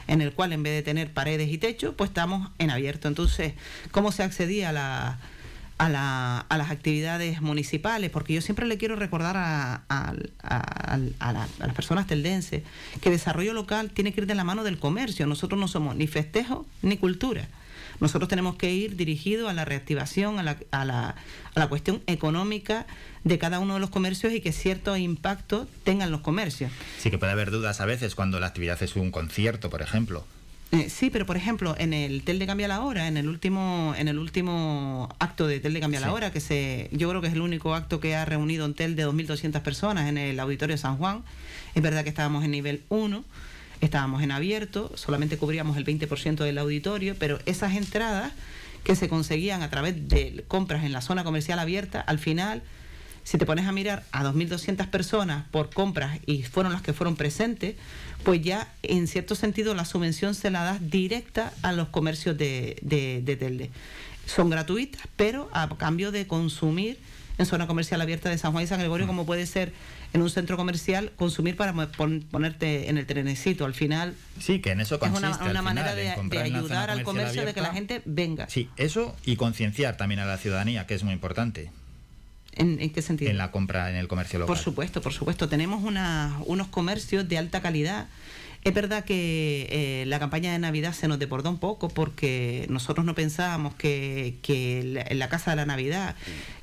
en 0.06 0.20
el 0.20 0.32
cual 0.32 0.52
en 0.52 0.62
vez 0.62 0.74
de 0.74 0.82
tener 0.82 1.12
paredes 1.12 1.50
y 1.50 1.58
techo, 1.58 1.96
pues 1.96 2.10
estamos 2.10 2.50
en 2.58 2.70
abierto. 2.70 3.08
Entonces, 3.08 3.54
¿cómo 3.90 4.12
se 4.12 4.22
accedía 4.22 4.68
a 4.68 4.72
la, 4.72 5.18
a, 5.80 5.88
la, 5.88 6.40
a, 6.40 6.58
las 6.58 6.70
actividades 6.70 7.40
municipales, 7.40 8.10
porque 8.10 8.34
yo 8.34 8.42
siempre 8.42 8.66
le 8.66 8.76
quiero 8.76 8.96
recordar 8.96 9.36
a, 9.38 10.12
las 11.32 11.74
personas 11.74 12.06
teldenses 12.06 12.64
que 13.00 13.08
desarrollo 13.08 13.54
local 13.54 13.90
tiene 13.90 14.12
que 14.12 14.20
ir 14.20 14.26
de 14.26 14.34
la 14.34 14.44
mano 14.44 14.62
del 14.62 14.78
comercio. 14.78 15.26
Nosotros 15.26 15.58
no 15.58 15.68
somos 15.68 15.96
ni 15.96 16.06
festejo 16.06 16.66
ni 16.82 16.98
cultura. 16.98 17.48
Nosotros 17.98 18.28
tenemos 18.28 18.56
que 18.56 18.70
ir 18.70 18.96
dirigidos 18.96 19.48
a 19.48 19.54
la 19.54 19.64
reactivación, 19.64 20.38
a 20.38 20.42
la, 20.42 20.58
a, 20.70 20.84
la, 20.84 21.14
a 21.54 21.58
la 21.58 21.68
cuestión 21.68 22.02
económica 22.06 22.86
de 23.24 23.38
cada 23.38 23.58
uno 23.58 23.74
de 23.74 23.80
los 23.80 23.88
comercios 23.88 24.34
y 24.34 24.42
que 24.42 24.52
cierto 24.52 24.94
impacto 24.98 25.66
tengan 25.82 26.10
los 26.10 26.20
comercios. 26.20 26.70
Sí 26.98 27.10
que 27.10 27.16
puede 27.16 27.32
haber 27.32 27.50
dudas 27.50 27.80
a 27.80 27.86
veces 27.86 28.14
cuando 28.14 28.38
la 28.38 28.48
actividad 28.48 28.82
es 28.82 28.96
un 28.96 29.10
concierto, 29.10 29.70
por 29.70 29.80
ejemplo. 29.80 30.26
Eh, 30.72 30.88
sí, 30.88 31.10
pero 31.10 31.26
por 31.26 31.36
ejemplo, 31.36 31.74
en 31.78 31.92
el 31.92 32.22
Tel 32.22 32.38
de 32.38 32.46
Cambia 32.46 32.68
la 32.68 32.80
Hora, 32.80 33.08
en 33.08 33.16
el 33.16 33.28
último, 33.28 33.92
en 33.98 34.06
el 34.06 34.18
último 34.18 35.08
acto 35.18 35.48
de 35.48 35.58
Tel 35.58 35.74
de 35.74 35.80
Cambia 35.80 36.00
la 36.00 36.12
Hora, 36.12 36.30
que 36.30 36.40
se, 36.40 36.88
yo 36.92 37.08
creo 37.08 37.20
que 37.20 37.26
es 37.26 37.32
el 37.32 37.40
único 37.40 37.74
acto 37.74 37.98
que 37.98 38.14
ha 38.14 38.24
reunido 38.24 38.66
en 38.66 38.74
Tel 38.74 38.94
de 38.94 39.06
2.200 39.06 39.62
personas 39.62 40.08
en 40.08 40.16
el 40.16 40.38
Auditorio 40.38 40.78
San 40.78 40.96
Juan. 40.96 41.24
Es 41.74 41.82
verdad 41.82 42.04
que 42.04 42.10
estábamos 42.10 42.44
en 42.44 42.52
nivel 42.52 42.82
1 42.88 43.24
estábamos 43.80 44.22
en 44.22 44.30
abierto, 44.30 44.92
solamente 44.94 45.38
cubríamos 45.38 45.76
el 45.76 45.84
20% 45.84 46.44
del 46.44 46.58
auditorio, 46.58 47.16
pero 47.18 47.38
esas 47.46 47.74
entradas 47.74 48.32
que 48.84 48.94
se 48.94 49.08
conseguían 49.08 49.62
a 49.62 49.70
través 49.70 50.08
de 50.08 50.44
compras 50.48 50.84
en 50.84 50.92
la 50.92 51.00
zona 51.00 51.24
comercial 51.24 51.58
abierta, 51.58 52.00
al 52.00 52.18
final, 52.18 52.62
si 53.24 53.38
te 53.38 53.46
pones 53.46 53.66
a 53.66 53.72
mirar 53.72 54.04
a 54.12 54.24
2.200 54.24 54.88
personas 54.88 55.46
por 55.50 55.70
compras 55.70 56.18
y 56.26 56.42
fueron 56.42 56.72
las 56.72 56.82
que 56.82 56.92
fueron 56.92 57.16
presentes, 57.16 57.76
pues 58.24 58.42
ya 58.42 58.72
en 58.82 59.06
cierto 59.06 59.34
sentido 59.34 59.74
la 59.74 59.84
subvención 59.84 60.34
se 60.34 60.50
la 60.50 60.64
da 60.64 60.78
directa 60.80 61.52
a 61.62 61.72
los 61.72 61.88
comercios 61.88 62.36
de, 62.36 62.76
de, 62.82 63.22
de 63.24 63.36
Telde. 63.36 63.70
Son 64.26 64.50
gratuitas, 64.50 65.02
pero 65.16 65.48
a 65.52 65.68
cambio 65.76 66.12
de 66.12 66.26
consumir 66.26 66.98
en 67.40 67.46
zona 67.46 67.66
comercial 67.66 68.00
abierta 68.00 68.28
de 68.28 68.38
San 68.38 68.52
Juan 68.52 68.64
y 68.64 68.66
San 68.66 68.78
Gregorio, 68.78 69.06
como 69.06 69.24
puede 69.24 69.46
ser 69.46 69.72
en 70.12 70.22
un 70.22 70.28
centro 70.28 70.56
comercial, 70.56 71.12
consumir 71.16 71.56
para 71.56 71.72
ponerte 71.72 72.90
en 72.90 72.98
el 72.98 73.06
trenecito. 73.06 73.64
Al 73.64 73.74
final. 73.74 74.14
Sí, 74.38 74.60
que 74.60 74.72
en 74.72 74.80
eso 74.80 74.98
consiste. 74.98 75.26
Es 75.28 75.50
una, 75.50 75.62
manera 75.62 75.94
de, 75.94 76.10
ayudar 76.10 76.90
al 76.90 77.02
comercio, 77.02 77.44
de 77.44 77.54
que 77.54 77.60
la 77.60 77.72
gente 77.72 78.02
venga. 78.04 78.48
Sí, 78.48 78.68
eso 78.76 79.16
y 79.24 79.36
concienciar 79.36 79.96
también 79.96 80.20
a 80.20 80.26
la 80.26 80.36
ciudadanía, 80.36 80.86
que 80.86 80.94
es 80.94 81.02
muy 81.02 81.14
importante. 81.14 81.70
¿En, 82.52 82.90
qué 82.90 83.02
sentido? 83.02 83.30
En 83.30 83.38
la 83.38 83.50
compra, 83.50 83.90
en 83.90 83.96
el 83.96 84.08
comercio 84.08 84.38
local. 84.38 84.54
Por 84.54 84.62
supuesto, 84.62 85.00
por 85.00 85.12
supuesto. 85.12 85.48
Tenemos 85.48 85.82
unos 85.82 86.68
comercios 86.68 87.28
de 87.28 87.38
alta 87.38 87.60
calidad. 87.60 88.08
Es 88.62 88.74
verdad 88.74 89.04
que 89.04 89.68
eh, 89.70 90.04
la 90.06 90.18
campaña 90.18 90.52
de 90.52 90.58
Navidad 90.58 90.92
se 90.92 91.08
nos 91.08 91.18
deportó 91.18 91.48
un 91.48 91.58
poco 91.58 91.88
porque 91.88 92.66
nosotros 92.68 93.06
no 93.06 93.14
pensábamos 93.14 93.74
que, 93.74 94.36
que 94.42 95.04
en 95.08 95.18
la 95.18 95.28
Casa 95.30 95.52
de 95.52 95.56
la 95.56 95.66
Navidad, 95.66 96.14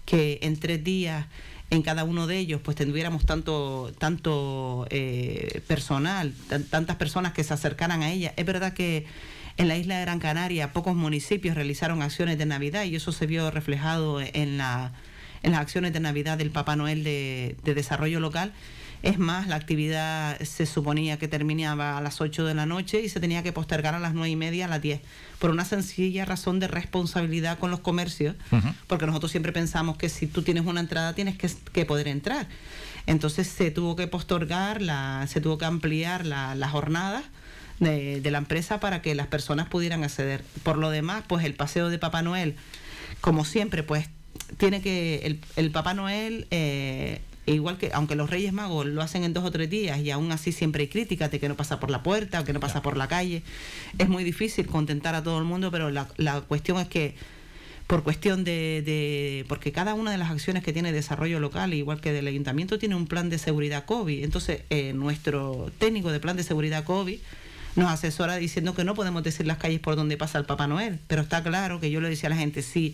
que 0.05 0.39
en 0.43 0.59
tres 0.59 0.83
días 0.83 1.25
en 1.69 1.81
cada 1.81 2.03
uno 2.03 2.27
de 2.27 2.37
ellos 2.37 2.61
pues 2.63 2.77
tendríamos 2.77 3.25
tanto 3.25 3.91
tanto 3.97 4.87
eh, 4.89 5.61
personal 5.67 6.33
tantas 6.69 6.95
personas 6.95 7.33
que 7.33 7.43
se 7.43 7.53
acercaran 7.53 8.03
a 8.03 8.11
ella 8.11 8.33
es 8.37 8.45
verdad 8.45 8.71
que 8.71 9.05
en 9.57 9.67
la 9.67 9.75
isla 9.75 9.97
de 9.97 10.01
Gran 10.03 10.19
Canaria 10.19 10.71
pocos 10.71 10.95
municipios 10.95 11.55
realizaron 11.55 12.01
acciones 12.01 12.37
de 12.37 12.45
Navidad 12.45 12.85
y 12.85 12.95
eso 12.95 13.11
se 13.11 13.25
vio 13.25 13.51
reflejado 13.51 14.21
en 14.21 14.57
la 14.57 14.93
en 15.47 15.53
las 15.53 15.61
acciones 15.61 15.93
de 15.93 15.99
Navidad 15.99 16.37
del 16.37 16.51
Papá 16.51 16.75
Noel 16.75 17.03
de, 17.03 17.55
de 17.63 17.73
desarrollo 17.73 18.19
local 18.19 18.53
es 19.03 19.19
más, 19.19 19.47
la 19.47 19.55
actividad 19.55 20.39
se 20.41 20.65
suponía 20.65 21.17
que 21.17 21.27
terminaba 21.27 21.97
a 21.97 22.01
las 22.01 22.19
8 22.19 22.45
de 22.45 22.55
la 22.55 22.65
noche 22.65 23.01
y 23.01 23.09
se 23.09 23.19
tenía 23.19 23.43
que 23.43 23.53
postergar 23.53 23.93
a 23.93 23.99
las 23.99 24.13
9 24.13 24.29
y 24.29 24.35
media, 24.35 24.65
a 24.65 24.67
las 24.67 24.81
10, 24.81 25.01
por 25.39 25.51
una 25.51 25.65
sencilla 25.65 26.25
razón 26.25 26.59
de 26.59 26.67
responsabilidad 26.67 27.59
con 27.59 27.69
los 27.69 27.79
comercios, 27.79 28.35
porque 28.87 29.05
nosotros 29.05 29.31
siempre 29.31 29.51
pensamos 29.51 29.97
que 29.97 30.09
si 30.09 30.25
tú 30.25 30.41
tienes 30.41 30.65
una 30.65 30.79
entrada 30.79 31.13
tienes 31.13 31.37
que, 31.37 31.85
poder 31.85 32.07
entrar. 32.07 32.47
Entonces 33.05 33.47
se 33.47 33.69
tuvo 33.71 33.95
que 33.95 34.07
postergar, 34.07 34.81
la, 34.81 35.25
se 35.27 35.41
tuvo 35.41 35.57
que 35.57 35.65
ampliar 35.65 36.25
la, 36.25 36.55
la 36.55 36.67
jornada 36.67 37.23
de, 37.79 38.19
de 38.19 38.31
la 38.31 38.39
empresa 38.39 38.79
para 38.79 39.01
que 39.01 39.13
las 39.13 39.27
personas 39.27 39.67
pudieran 39.69 40.03
acceder. 40.03 40.43
Por 40.63 40.77
lo 40.77 40.89
demás, 40.89 41.23
pues 41.27 41.45
el 41.45 41.53
paseo 41.53 41.89
de 41.89 41.99
Papá 41.99 42.23
Noel, 42.23 42.55
como 43.21 43.45
siempre, 43.45 43.83
pues 43.83 44.09
tiene 44.57 44.81
que 44.81 45.17
el, 45.23 45.39
el 45.55 45.71
Papá 45.71 45.93
Noel 45.93 46.47
eh, 46.51 47.21
igual 47.53 47.77
que 47.77 47.91
aunque 47.93 48.15
los 48.15 48.29
Reyes 48.29 48.53
Magos 48.53 48.85
lo 48.85 49.01
hacen 49.01 49.23
en 49.23 49.33
dos 49.33 49.45
o 49.45 49.51
tres 49.51 49.69
días 49.69 49.99
y 49.99 50.11
aún 50.11 50.31
así 50.31 50.51
siempre 50.51 50.83
hay 50.83 50.87
críticas 50.89 51.31
de 51.31 51.39
que 51.39 51.47
no 51.47 51.55
pasa 51.55 51.79
por 51.79 51.89
la 51.89 52.03
puerta 52.03 52.41
o 52.41 52.43
que 52.43 52.53
no 52.53 52.59
pasa 52.59 52.81
por 52.81 52.97
la 52.97 53.07
calle, 53.07 53.43
es 53.97 54.09
muy 54.09 54.23
difícil 54.23 54.67
contentar 54.67 55.15
a 55.15 55.23
todo 55.23 55.37
el 55.39 55.45
mundo, 55.45 55.71
pero 55.71 55.89
la, 55.89 56.07
la 56.17 56.41
cuestión 56.41 56.77
es 56.79 56.87
que 56.87 57.15
por 57.87 58.03
cuestión 58.03 58.43
de, 58.43 58.83
de, 58.85 59.45
porque 59.47 59.71
cada 59.71 59.93
una 59.93 60.11
de 60.11 60.17
las 60.17 60.29
acciones 60.29 60.61
que 60.61 60.73
tiene 60.73 60.91
desarrollo 60.91 61.39
local, 61.39 61.73
igual 61.73 62.01
que 62.01 62.11
del 62.11 62.27
ayuntamiento, 62.27 62.77
tiene 62.77 62.95
un 62.95 63.07
plan 63.07 63.29
de 63.29 63.37
seguridad 63.37 63.85
COVID. 63.85 64.25
Entonces, 64.25 64.63
eh, 64.69 64.91
nuestro 64.91 65.71
técnico 65.79 66.11
de 66.11 66.19
plan 66.19 66.35
de 66.35 66.43
seguridad 66.43 66.83
COVID 66.83 67.17
nos 67.77 67.89
asesora 67.89 68.35
diciendo 68.35 68.75
que 68.75 68.83
no 68.83 68.93
podemos 68.93 69.23
decir 69.23 69.47
las 69.47 69.57
calles 69.57 69.79
por 69.79 69.95
donde 69.95 70.17
pasa 70.17 70.37
el 70.37 70.43
Papá 70.43 70.67
Noel, 70.67 70.99
pero 71.07 71.21
está 71.21 71.41
claro 71.43 71.79
que 71.79 71.89
yo 71.89 72.01
le 72.01 72.09
decía 72.09 72.27
a 72.27 72.31
la 72.31 72.35
gente, 72.35 72.61
sí, 72.61 72.93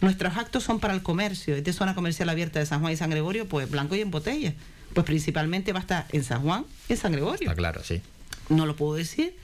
Nuestros 0.00 0.36
actos 0.36 0.62
son 0.62 0.78
para 0.78 0.94
el 0.94 1.02
comercio, 1.02 1.56
es 1.56 1.64
de 1.64 1.72
zona 1.72 1.94
comercial 1.94 2.28
abierta 2.28 2.58
de 2.58 2.66
San 2.66 2.80
Juan 2.80 2.92
y 2.92 2.96
San 2.96 3.10
Gregorio, 3.10 3.48
pues 3.48 3.70
blanco 3.70 3.94
y 3.94 4.00
en 4.00 4.10
botella. 4.10 4.52
Pues 4.92 5.06
principalmente 5.06 5.72
va 5.72 5.78
a 5.78 5.82
estar 5.82 6.06
en 6.10 6.22
San 6.22 6.42
Juan 6.42 6.64
y 6.88 6.92
en 6.92 6.98
San 6.98 7.12
Gregorio. 7.12 7.50
Está 7.50 7.56
claro, 7.56 7.82
sí. 7.82 8.02
No 8.48 8.66
lo 8.66 8.76
puedo 8.76 8.94
decir, 8.94 9.34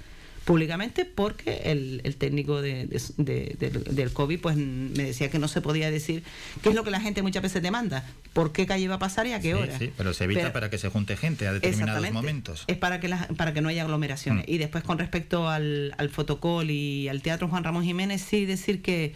públicamente 0.44 1.04
porque 1.04 1.62
el, 1.66 2.00
el 2.04 2.16
técnico 2.16 2.60
de, 2.62 2.86
de, 2.86 3.56
de, 3.58 3.70
del 3.70 4.12
COVID 4.12 4.40
pues 4.40 4.56
me 4.56 5.04
decía 5.04 5.30
que 5.30 5.38
no 5.38 5.46
se 5.48 5.60
podía 5.60 5.90
decir 5.90 6.24
qué 6.62 6.70
es 6.70 6.74
lo 6.74 6.82
que 6.84 6.90
la 6.90 7.00
gente 7.00 7.22
muchas 7.22 7.42
veces 7.42 7.62
demanda, 7.62 8.04
por 8.32 8.52
qué 8.52 8.66
calle 8.66 8.88
va 8.88 8.96
a 8.96 8.98
pasar 8.98 9.26
y 9.28 9.32
a 9.32 9.40
qué 9.40 9.48
Sí, 9.48 9.52
hora. 9.52 9.78
sí, 9.78 9.90
pero 9.96 10.12
se 10.14 10.24
evita 10.24 10.40
Pero- 10.40 10.52
para 10.52 10.70
que 10.70 10.78
se 10.78 10.88
junte 10.88 11.16
gente 11.16 11.46
a 11.46 11.52
determinados 11.52 12.10
momentos. 12.12 12.64
Es 12.66 12.76
para 12.76 12.98
que, 12.98 13.08
las- 13.08 13.26
para 13.28 13.52
que 13.54 13.60
no 13.60 13.68
haya 13.68 13.82
aglomeraciones. 13.82 14.46
Mm. 14.48 14.50
Y 14.52 14.58
después 14.58 14.82
con 14.82 14.98
respecto 14.98 15.48
al, 15.48 15.94
al 15.98 16.10
fotocol 16.10 16.70
y 16.70 17.08
al 17.08 17.22
Teatro 17.22 17.46
Juan 17.48 17.62
Ramón 17.62 17.84
Jiménez, 17.84 18.20
sí 18.22 18.44
decir 18.44 18.82
que, 18.82 19.14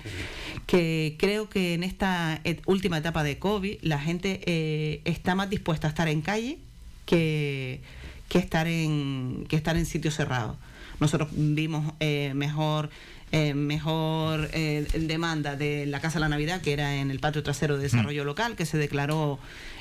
que 0.67 1.17
creo 1.19 1.49
que 1.49 1.75
en 1.75 1.83
esta 1.83 2.41
et- 2.45 2.63
última 2.67 2.99
etapa 2.99 3.25
de 3.25 3.39
COVID 3.39 3.79
la 3.83 3.99
gente 3.99 4.41
eh, 4.47 5.01
está 5.05 5.35
más 5.35 5.51
dispuesta 5.51 5.89
a 5.89 5.91
estar 5.91 6.09
en 6.09 6.23
calle 6.23 6.59
que, 7.05 7.81
que, 8.29 8.39
estar, 8.39 8.67
en, 8.67 9.45
que 9.49 9.57
estar 9.57 9.77
en 9.77 9.87
sitios 9.87 10.15
cerrados. 10.15 10.57
Nosotros 11.01 11.29
vimos 11.33 11.93
eh, 12.01 12.33
mejor... 12.35 12.91
eh, 13.33 13.55
mejor 13.55 14.49
eh, 14.53 14.87
demanda 15.01 15.57
de 15.57 15.85
la 15.87 16.01
Casa 16.01 16.15
de 16.19 16.21
la 16.21 16.29
Navidad, 16.29 16.61
que 16.61 16.73
era 16.73 16.97
en 16.97 17.11
el 17.11 17.19
patio 17.19 17.43
trasero 17.43 17.77
de 17.77 17.83
desarrollo 17.83 18.25
local, 18.25 18.55
que 18.55 18.67
se 18.67 18.79
declaró 18.79 19.39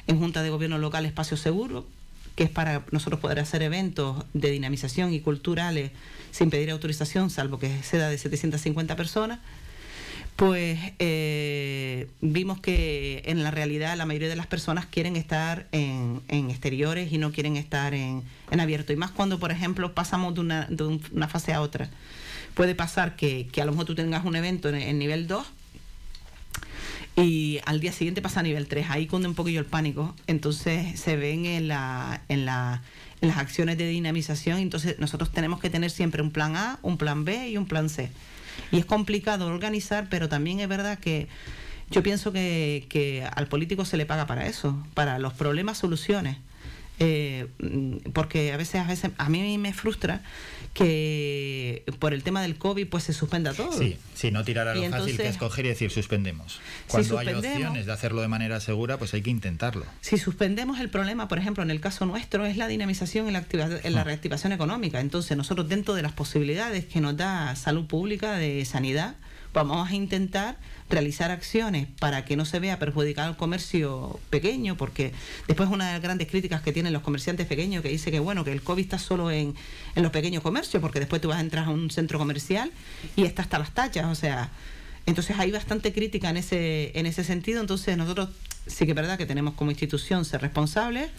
en 0.08 0.20
Junta 0.20 0.42
de 0.42 0.50
Gobierno 0.50 0.78
Local 0.78 1.06
espacio 1.06 1.38
seguro, 1.38 1.86
que 2.36 2.44
es 2.44 2.50
para 2.50 2.84
nosotros 2.92 3.20
poder 3.20 3.40
hacer 3.40 3.62
eventos 3.62 4.26
de 4.34 4.50
dinamización 4.52 5.14
y 5.14 5.20
culturales 5.22 5.92
sin 6.32 6.50
pedir 6.50 6.72
autorización, 6.72 7.30
salvo 7.30 7.60
que 7.60 7.82
sea 7.84 8.10
de 8.10 8.18
750 8.18 8.96
personas, 8.96 9.40
pues 10.36 10.78
eh, 11.00 12.10
vimos 12.22 12.60
que 12.60 13.24
en 13.26 13.42
la 13.44 13.52
realidad 13.52 13.96
la 13.96 14.06
mayoría 14.06 14.28
de 14.28 14.36
las 14.36 14.48
personas 14.48 14.86
quieren 14.86 15.16
estar 15.16 15.68
en, 15.72 16.22
en 16.28 16.50
exteriores 16.50 17.14
y 17.14 17.18
no 17.18 17.32
quieren 17.32 17.56
estar 17.56 17.94
en, 17.94 18.22
en 18.52 18.60
abierto. 18.60 18.92
Y 18.92 18.98
más 18.98 19.12
cuando, 19.12 19.40
por 19.40 19.52
ejemplo, 19.52 19.94
pasamos 19.94 20.34
de 20.34 20.42
una, 20.42 20.66
de 20.70 20.84
un- 20.84 21.02
una 21.14 21.28
fase 21.30 21.54
a 21.54 21.62
otra. 21.62 21.90
Puede 22.54 22.76
pasar 22.76 23.16
que, 23.16 23.48
que 23.48 23.62
a 23.62 23.66
lo 23.66 23.72
mejor 23.72 23.86
tú 23.86 23.96
tengas 23.96 24.26
un 24.26 24.36
evento 24.36 24.68
en, 24.70 24.76
en 24.76 25.00
nivel 25.00 25.28
2 25.28 25.46
y 27.18 27.60
al 27.66 27.80
día 27.80 27.94
siguiente 27.94 28.22
pasa 28.22 28.42
a 28.42 28.44
nivel 28.44 28.68
3. 28.68 28.88
Ahí 28.90 29.08
cunde 29.08 29.30
un 29.30 29.36
poquillo 29.36 29.60
el 29.62 29.66
pánico. 29.66 30.14
Entonces 30.28 31.00
se 31.00 31.16
ven 31.16 31.46
en, 31.46 31.70
la, 31.70 32.22
en, 32.28 32.46
la, 32.46 32.82
en 33.22 33.30
las 33.30 33.38
acciones 33.38 33.78
de 33.78 33.88
dinamización. 33.88 34.60
Entonces 34.60 35.00
nosotros 35.00 35.32
tenemos 35.32 35.62
que 35.62 35.70
tener 35.70 35.92
siempre 35.92 36.22
un 36.22 36.32
plan 36.32 36.58
A, 36.58 36.78
un 36.82 36.98
plan 36.98 37.24
B 37.24 37.50
y 37.50 37.58
un 37.58 37.66
plan 37.68 37.88
C. 37.90 38.10
Y 38.72 38.78
es 38.78 38.86
complicado 38.86 39.48
organizar, 39.48 40.08
pero 40.10 40.30
también 40.30 40.60
es 40.60 40.68
verdad 40.68 41.00
que 41.00 41.28
yo 41.92 42.04
pienso 42.04 42.32
que, 42.32 42.86
que 42.90 43.28
al 43.36 43.48
político 43.48 43.86
se 43.86 43.98
le 43.98 44.06
paga 44.06 44.26
para 44.26 44.48
eso, 44.48 44.84
para 44.94 45.20
los 45.20 45.34
problemas, 45.34 45.78
soluciones. 45.78 46.38
Eh, 47.00 47.48
porque 48.14 48.54
a 48.54 48.58
veces, 48.58 48.82
a 48.82 48.88
veces 48.88 49.12
a 49.18 49.30
mí 49.30 49.58
me 49.58 49.74
frustra 49.74 50.22
que 50.74 51.84
por 52.00 52.14
el 52.14 52.22
tema 52.24 52.42
del 52.42 52.58
COVID 52.58 52.88
pues 52.88 53.04
se 53.06 53.14
suspenda 53.14 53.54
todo. 53.54 53.72
Sí, 53.72 53.98
sí, 54.14 54.30
no 54.32 54.44
tirar 54.44 54.68
a 54.68 54.72
Y 54.78 54.82
lo 54.86 54.90
fácil 54.90 55.06
que 55.06 55.12
entonces- 55.12 55.30
escoger 55.32 55.66
y 55.66 55.70
decir 55.70 55.90
suspendemos. 55.92 56.54
Si 56.54 56.60
Cuando 56.92 57.18
hay 57.20 57.28
suspendemos- 57.28 57.56
opciones 57.56 57.86
de 57.86 57.92
hacerlo 57.94 58.22
de 58.22 58.28
manera 58.28 58.60
segura, 58.60 58.98
pues 58.98 59.14
hay 59.14 59.22
que 59.22 59.30
intentarlo. 59.30 59.86
Si 60.02 60.18
suspendemos 60.18 60.80
el 60.80 60.90
problema, 60.90 61.28
por 61.28 61.38
ejemplo, 61.38 61.64
en 61.64 61.72
el 61.72 61.80
caso 61.82 62.06
nuestro, 62.06 62.46
es 62.46 62.58
la 62.58 62.68
dinamización 62.68 63.28
y 63.28 63.32
la, 63.32 63.46
en 63.84 63.94
la 63.94 64.02
Ah. 64.02 64.04
reactivación 64.04 64.52
económica. 64.54 65.00
Entonces, 65.00 65.36
nosotros 65.38 65.68
dentro 65.70 65.94
de 65.96 66.02
las 66.02 66.12
posibilidades 66.14 66.86
que 66.86 67.02
nos 67.02 67.16
da 67.18 67.56
salud 67.56 67.86
pública, 67.88 68.36
de 68.36 68.64
sanidad, 68.66 69.16
vamos 69.56 69.90
a 69.90 69.96
intentar 69.96 70.58
realizar 70.90 71.32
acciones 71.32 71.88
para 72.00 72.26
que 72.26 72.36
no 72.36 72.46
se 72.46 72.60
vea 72.60 72.78
perjudicado 72.78 73.30
el 73.30 73.38
comercio 73.38 74.20
pequeño, 74.30 74.76
porque 74.76 75.14
después 75.48 75.70
una 75.70 75.88
de 75.88 75.94
las 75.94 76.02
grandes 76.02 76.28
críticas 76.28 76.62
que 76.62 76.74
tienen 76.74 76.94
los 76.94 77.02
comerciantes 77.02 77.48
pequeños 77.48 77.82
que 77.82 77.90
dice 77.90 78.12
que 78.12 78.20
bueno, 78.20 78.44
que 78.44 78.52
el 78.52 78.62
COVID 78.62 78.84
está 78.84 79.00
solo 79.00 79.32
en, 79.32 79.56
en 79.96 80.04
los 80.04 80.12
pequeños 80.12 80.44
comercios, 80.44 80.82
porque 80.82 81.00
después 81.00 81.22
tú 81.22 81.30
vas 81.30 81.38
a 81.38 81.42
entrar 81.42 81.66
a 81.66 81.70
un 81.70 81.90
centro 81.90 82.20
comercial 82.20 82.72
y 83.16 83.24
está 83.24 83.42
hasta 83.42 83.58
las 83.58 83.74
tachas, 83.74 84.06
o 84.06 84.16
sea, 84.16 84.52
entonces 85.06 85.40
hay 85.40 85.52
bastante 85.52 85.94
crítica 85.94 86.30
en 86.30 86.38
ese, 86.38 86.92
en 86.98 87.06
ese 87.06 87.24
sentido. 87.24 87.62
Entonces 87.62 87.96
nosotros 87.96 88.30
sí 88.68 88.86
que 88.86 88.92
es 88.92 88.96
verdad 88.96 89.18
que 89.18 89.26
tenemos 89.26 89.54
como 89.54 89.72
institución 89.72 90.26
ser 90.26 90.42
responsables, 90.42 91.12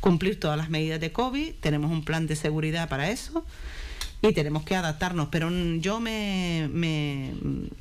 cumplir 0.00 0.40
todas 0.40 0.58
las 0.58 0.68
medidas 0.68 1.00
de 1.00 1.12
COVID, 1.12 1.54
tenemos 1.60 1.92
un 1.92 2.04
plan 2.04 2.26
de 2.26 2.34
seguridad 2.36 2.88
para 2.88 3.10
eso 3.10 3.44
y 4.28 4.34
tenemos 4.34 4.64
que 4.64 4.76
adaptarnos. 4.76 5.28
Pero 5.30 5.50
yo 5.78 6.00
me, 6.00 6.68
me, 6.72 7.32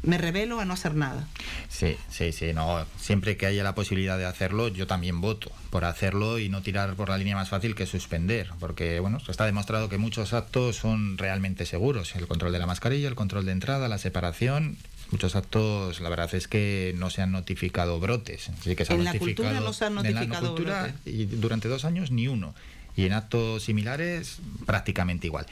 me 0.01 0.17
revelo 0.17 0.59
a 0.59 0.65
no 0.65 0.73
hacer 0.73 0.95
nada. 0.95 1.27
Sí, 1.69 1.97
sí, 2.09 2.31
sí, 2.31 2.53
no. 2.53 2.85
Siempre 2.99 3.37
que 3.37 3.45
haya 3.45 3.63
la 3.63 3.75
posibilidad 3.75 4.17
de 4.17 4.25
hacerlo, 4.25 4.67
yo 4.67 4.87
también 4.87 5.21
voto 5.21 5.51
por 5.69 5.85
hacerlo 5.85 6.39
y 6.39 6.49
no 6.49 6.61
tirar 6.61 6.95
por 6.95 7.09
la 7.09 7.17
línea 7.17 7.35
más 7.35 7.49
fácil 7.49 7.75
que 7.75 7.85
suspender, 7.85 8.49
porque 8.59 8.99
bueno, 8.99 9.19
está 9.27 9.45
demostrado 9.45 9.89
que 9.89 9.97
muchos 9.97 10.33
actos 10.33 10.75
son 10.75 11.17
realmente 11.17 11.65
seguros. 11.65 12.15
El 12.15 12.27
control 12.27 12.51
de 12.51 12.59
la 12.59 12.65
mascarilla, 12.67 13.07
el 13.07 13.15
control 13.15 13.45
de 13.45 13.51
entrada, 13.53 13.87
la 13.87 13.97
separación. 13.97 14.77
Muchos 15.11 15.35
actos, 15.35 15.99
la 16.01 16.09
verdad 16.09 16.33
es 16.33 16.47
que 16.47 16.95
no 16.97 17.11
se 17.11 17.21
han 17.21 17.31
notificado 17.31 17.99
brotes. 17.99 18.49
Sí 18.63 18.75
que 18.75 18.83
se 18.83 18.93
han 18.93 18.99
En 18.99 19.05
la 19.05 19.13
notificado, 19.13 19.49
cultura 19.49 19.59
no 19.65 19.73
se 19.73 19.85
han 19.85 19.97
en 19.99 20.03
la 20.03 20.11
notificado 20.11 20.47
cultura, 20.55 20.81
brotes. 20.83 21.13
y 21.13 21.25
durante 21.25 21.67
dos 21.67 21.85
años 21.85 22.09
ni 22.09 22.27
uno. 22.27 22.55
Y 22.95 23.05
en 23.05 23.13
actos 23.13 23.63
similares 23.63 24.37
prácticamente 24.65 25.27
igual. 25.27 25.45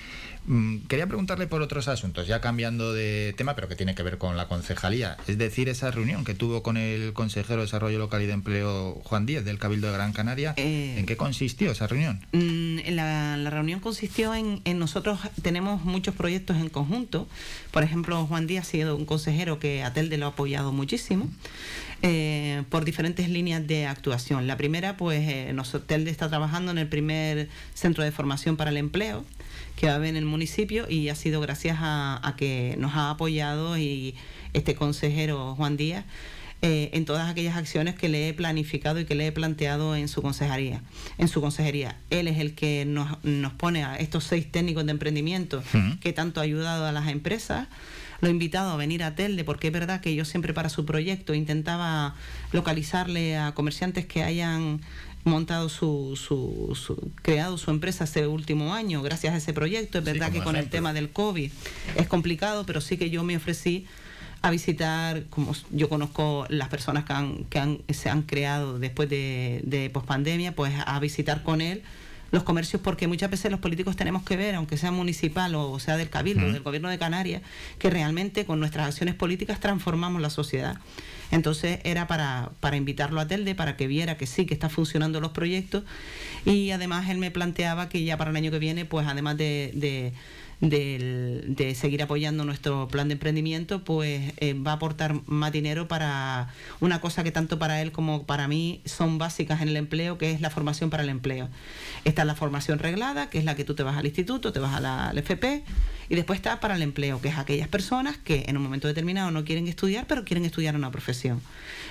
Mm, 0.46 0.80
Quería 0.88 1.06
preguntarle 1.08 1.46
por 1.48 1.62
otros 1.62 1.88
asuntos, 1.88 2.28
ya 2.28 2.42
cambiando 2.42 2.94
de 2.94 3.34
tema, 3.38 3.56
pero 3.56 3.68
que 3.68 3.76
tiene 3.76 3.94
que 3.96 4.02
ver 4.04 4.18
con 4.18 4.38
la 4.38 4.48
concejalía. 4.48 5.18
Es 5.28 5.38
decir, 5.38 5.70
esa 5.70 5.92
reunión 5.92 6.24
que 6.24 6.34
tuvo 6.34 6.64
con 6.64 6.78
el 6.78 7.14
consejero 7.14 7.58
de 7.58 7.66
Desarrollo 7.66 8.00
Local 8.00 8.22
y 8.24 8.26
de 8.26 8.34
Empleo, 8.34 9.00
Juan 9.04 9.26
Díez, 9.26 9.46
del 9.46 9.60
Cabildo 9.60 9.88
de 9.88 9.94
Gran 9.94 10.14
Canaria. 10.14 10.54
Eh, 10.58 10.96
¿En 10.98 11.06
qué 11.06 11.16
consistió 11.18 11.72
esa 11.72 11.88
reunión? 11.88 12.26
Mm, 12.32 12.80
La, 12.92 13.38
la 13.38 13.50
reunión 13.52 13.80
consistió 13.80 14.34
en, 14.34 14.62
en 14.66 14.80
nosotros 14.80 15.20
tenemos 15.42 15.84
muchos 15.84 16.16
proyectos 16.16 16.58
en 16.58 16.70
conjunto. 16.70 17.28
Por 17.72 17.84
ejemplo, 17.84 18.26
Juan 18.26 18.48
Díaz 18.48 18.68
ha 18.68 18.72
sido 18.72 18.96
un 18.96 19.06
consejero 19.06 19.60
que 19.60 19.84
a 19.84 19.94
Telde 19.94 20.18
lo 20.18 20.26
ha 20.26 20.30
apoyado 20.30 20.72
muchísimo 20.72 21.30
eh, 22.02 22.64
por 22.70 22.86
diferentes 22.86 23.30
líneas 23.30 23.66
de 23.68 23.86
actuación. 23.86 24.48
La 24.48 24.58
primera, 24.58 24.98
pues, 24.98 25.28
eh, 25.30 25.52
nos- 25.54 25.76
Telde 25.86 26.12
está 26.12 26.30
trabajando 26.30 26.72
en 26.72 26.78
el 26.78 26.88
primer 26.88 27.48
centro 27.74 28.04
de 28.04 28.12
formación 28.12 28.58
para 28.58 28.72
el 28.72 28.78
empleo 28.78 29.24
que 29.76 29.88
va 29.88 29.94
a 29.94 29.96
haber 29.96 30.10
en 30.10 30.16
el 30.18 30.26
municipio 30.26 30.90
y 30.90 31.10
ha 31.10 31.16
sido 31.16 31.42
gracias 31.42 31.78
a, 31.80 32.20
a 32.28 32.36
que 32.36 32.76
nos 32.78 32.94
ha 32.96 33.10
apoyado 33.12 33.78
y 33.78 34.16
este 34.54 34.76
consejero 34.76 35.56
Juan 35.56 35.78
Díaz 35.78 36.06
eh, 36.64 36.90
en 36.94 37.06
todas 37.06 37.28
aquellas 37.30 37.56
acciones 37.58 37.96
que 37.96 38.08
le 38.10 38.28
he 38.30 38.34
planificado 38.36 39.00
y 39.00 39.06
que 39.06 39.16
le 39.16 39.26
he 39.28 39.32
planteado 39.32 39.96
en 39.96 40.08
su 40.08 40.22
consejería. 40.22 40.82
En 41.18 41.28
su 41.28 41.42
consejería, 41.42 41.96
él 42.12 42.28
es 42.28 42.38
el 42.38 42.54
que 42.54 42.86
nos, 42.86 43.24
nos 43.24 43.54
pone 43.54 43.84
a 43.84 43.96
estos 43.96 44.26
seis 44.26 44.52
técnicos 44.52 44.86
de 44.86 44.92
emprendimiento 44.92 45.64
que 46.02 46.14
tanto 46.14 46.40
ha 46.40 46.44
ayudado 46.44 46.86
a 46.86 46.92
las 46.92 47.08
empresas. 47.10 47.68
Lo 48.22 48.28
he 48.28 48.32
invitado 48.32 48.72
a 48.72 48.76
venir 48.78 49.04
a 49.04 49.16
Telde 49.16 49.44
porque 49.44 49.68
es 49.68 49.74
verdad 49.74 50.00
que 50.02 50.14
yo 50.16 50.26
siempre 50.26 50.54
para 50.54 50.70
su 50.70 50.86
proyecto 50.86 51.34
intentaba 51.34 52.16
localizarle 52.54 53.38
a 53.38 53.54
comerciantes 53.54 54.06
que 54.06 54.24
hayan 54.24 54.82
montado 55.24 55.70
su, 55.70 56.16
su, 56.16 56.76
su- 56.76 57.12
creado 57.22 57.58
su 57.58 57.70
empresa 57.72 58.06
ese 58.06 58.26
último 58.28 58.74
año 58.74 59.02
gracias 59.02 59.34
a 59.34 59.38
ese 59.38 59.54
proyecto. 59.54 60.00
Es 60.00 60.04
verdad 60.06 60.32
que 60.32 60.40
con 60.44 60.56
el 60.56 60.70
tema 60.70 60.94
del 60.94 61.10
COVID 61.10 61.52
es 61.98 62.08
complicado, 62.08 62.66
pero 62.66 62.82
sí 62.82 62.98
que 62.98 63.10
yo 63.10 63.24
me 63.24 63.36
ofrecí 63.38 63.86
a 64.44 64.50
visitar, 64.50 65.26
como 65.30 65.54
yo 65.72 65.88
conozco 65.90 66.46
las 66.50 66.68
personas 66.70 67.04
que, 67.06 67.14
han, 67.14 67.44
que 67.46 67.60
han- 67.60 67.82
se 67.90 68.10
han 68.10 68.24
creado 68.24 68.80
después 68.80 69.08
de, 69.10 69.62
de 69.64 69.90
pospandemia, 69.92 70.56
pues 70.56 70.74
a 70.84 71.00
visitar 71.00 71.44
con 71.44 71.62
él 71.62 71.84
los 72.32 72.44
comercios, 72.44 72.82
porque 72.82 73.08
muchas 73.08 73.30
veces 73.30 73.52
los 73.52 73.60
políticos 73.60 73.96
tenemos 73.96 74.24
que 74.24 74.38
ver, 74.38 74.56
aunque 74.56 74.78
sea 74.78 74.92
municipal 74.92 75.54
o 75.56 75.80
sea 75.80 75.98
del 75.98 76.10
Cabildo, 76.10 76.44
Ujú. 76.46 76.54
del 76.54 76.64
Gobierno 76.64 76.90
de 76.90 76.98
Canarias, 76.98 77.42
que 77.78 77.90
realmente 77.90 78.46
con 78.46 78.60
nuestras 78.60 78.88
acciones 78.88 79.16
políticas 79.16 79.60
transformamos 79.60 80.22
la 80.22 80.30
sociedad. 80.30 80.78
Entonces 81.32 81.80
era 81.84 82.08
para, 82.08 82.52
para 82.60 82.76
invitarlo 82.78 83.20
a 83.22 83.28
Telde, 83.28 83.56
para 83.56 83.78
que 83.78 83.88
viera 83.88 84.18
que 84.18 84.28
sí, 84.28 84.46
que 84.46 84.54
está 84.54 84.70
funcionando 84.70 85.20
los 85.22 85.32
proyectos 85.32 85.84
y 86.46 86.72
además 86.72 87.10
él 87.10 87.18
me 87.18 87.32
planteaba 87.32 87.88
que 87.90 88.04
ya 88.04 88.18
para 88.18 88.32
el 88.32 88.36
año 88.38 88.52
que 88.52 88.60
viene, 88.60 88.86
pues 88.86 89.08
además 89.08 89.38
de, 89.38 89.72
de- 89.76 90.14
de 90.62 91.76
seguir 91.76 92.04
apoyando 92.04 92.46
nuestro 92.46 92.88
plan 92.88 93.08
de 93.08 93.14
emprendimiento, 93.14 93.84
pues 93.84 94.34
eh, 94.38 94.54
va 94.54 94.72
a 94.72 94.76
aportar 94.76 95.20
más 95.26 95.52
dinero 95.52 95.88
para 95.88 96.50
una 96.80 97.02
cosa 97.02 97.24
que 97.24 97.32
tanto 97.32 97.58
para 97.58 97.82
él 97.82 97.92
como 97.92 98.26
para 98.28 98.48
mí 98.48 98.82
son 98.86 99.18
básicas 99.18 99.62
en 99.62 99.70
el 99.70 99.78
empleo, 99.78 100.20
que 100.20 100.32
es 100.32 100.40
la 100.40 100.52
formación 100.52 100.92
para 100.92 101.02
el 101.02 101.10
empleo. 101.10 101.50
Está 102.06 102.26
la 102.26 102.36
formación 102.36 102.78
reglada, 102.78 103.30
que 103.30 103.40
es 103.40 103.44
la 103.44 103.56
que 103.56 103.64
tú 103.64 103.74
te 103.74 103.82
vas 103.82 103.98
al 103.98 104.06
instituto, 104.06 104.54
te 104.54 104.60
vas 104.60 104.76
a 104.76 104.80
la, 104.80 105.10
al 105.10 105.18
FP, 105.18 105.64
y 106.10 106.16
después 106.16 106.38
está 106.38 106.60
para 106.60 106.76
el 106.76 106.84
empleo, 106.84 107.20
que 107.22 107.30
es 107.30 107.38
aquellas 107.40 107.68
personas 107.68 108.18
que 108.18 108.46
en 108.48 108.56
un 108.56 108.64
momento 108.64 108.88
determinado 108.88 109.32
no 109.32 109.44
quieren 109.44 109.68
estudiar, 109.68 110.06
pero 110.08 110.26
quieren 110.26 110.46
estudiar 110.46 110.76
una 110.76 110.92
profesión. 110.92 111.42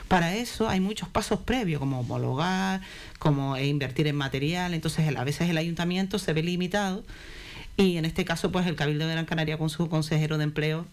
Para 0.06 0.36
eso 0.36 0.68
hay 0.68 0.78
muchos 0.78 1.08
pasos 1.08 1.40
previos, 1.40 1.80
como 1.80 2.00
homologar, 2.00 2.82
como 3.18 3.58
invertir 3.58 4.06
en 4.06 4.16
material, 4.16 4.74
entonces 4.74 5.16
a 5.16 5.24
veces 5.24 5.50
el 5.50 5.58
ayuntamiento 5.58 6.20
se 6.20 6.32
ve 6.32 6.44
limitado 6.44 7.02
y 7.80 7.96
en 7.96 8.04
este 8.04 8.24
caso 8.24 8.52
pues 8.52 8.66
el 8.66 8.76
Cabildo 8.76 9.06
de 9.06 9.12
Gran 9.12 9.26
Canaria 9.26 9.58
con 9.58 9.70
su 9.70 9.88
consejero 9.88 10.38
de 10.38 10.44
empleo 10.44 10.86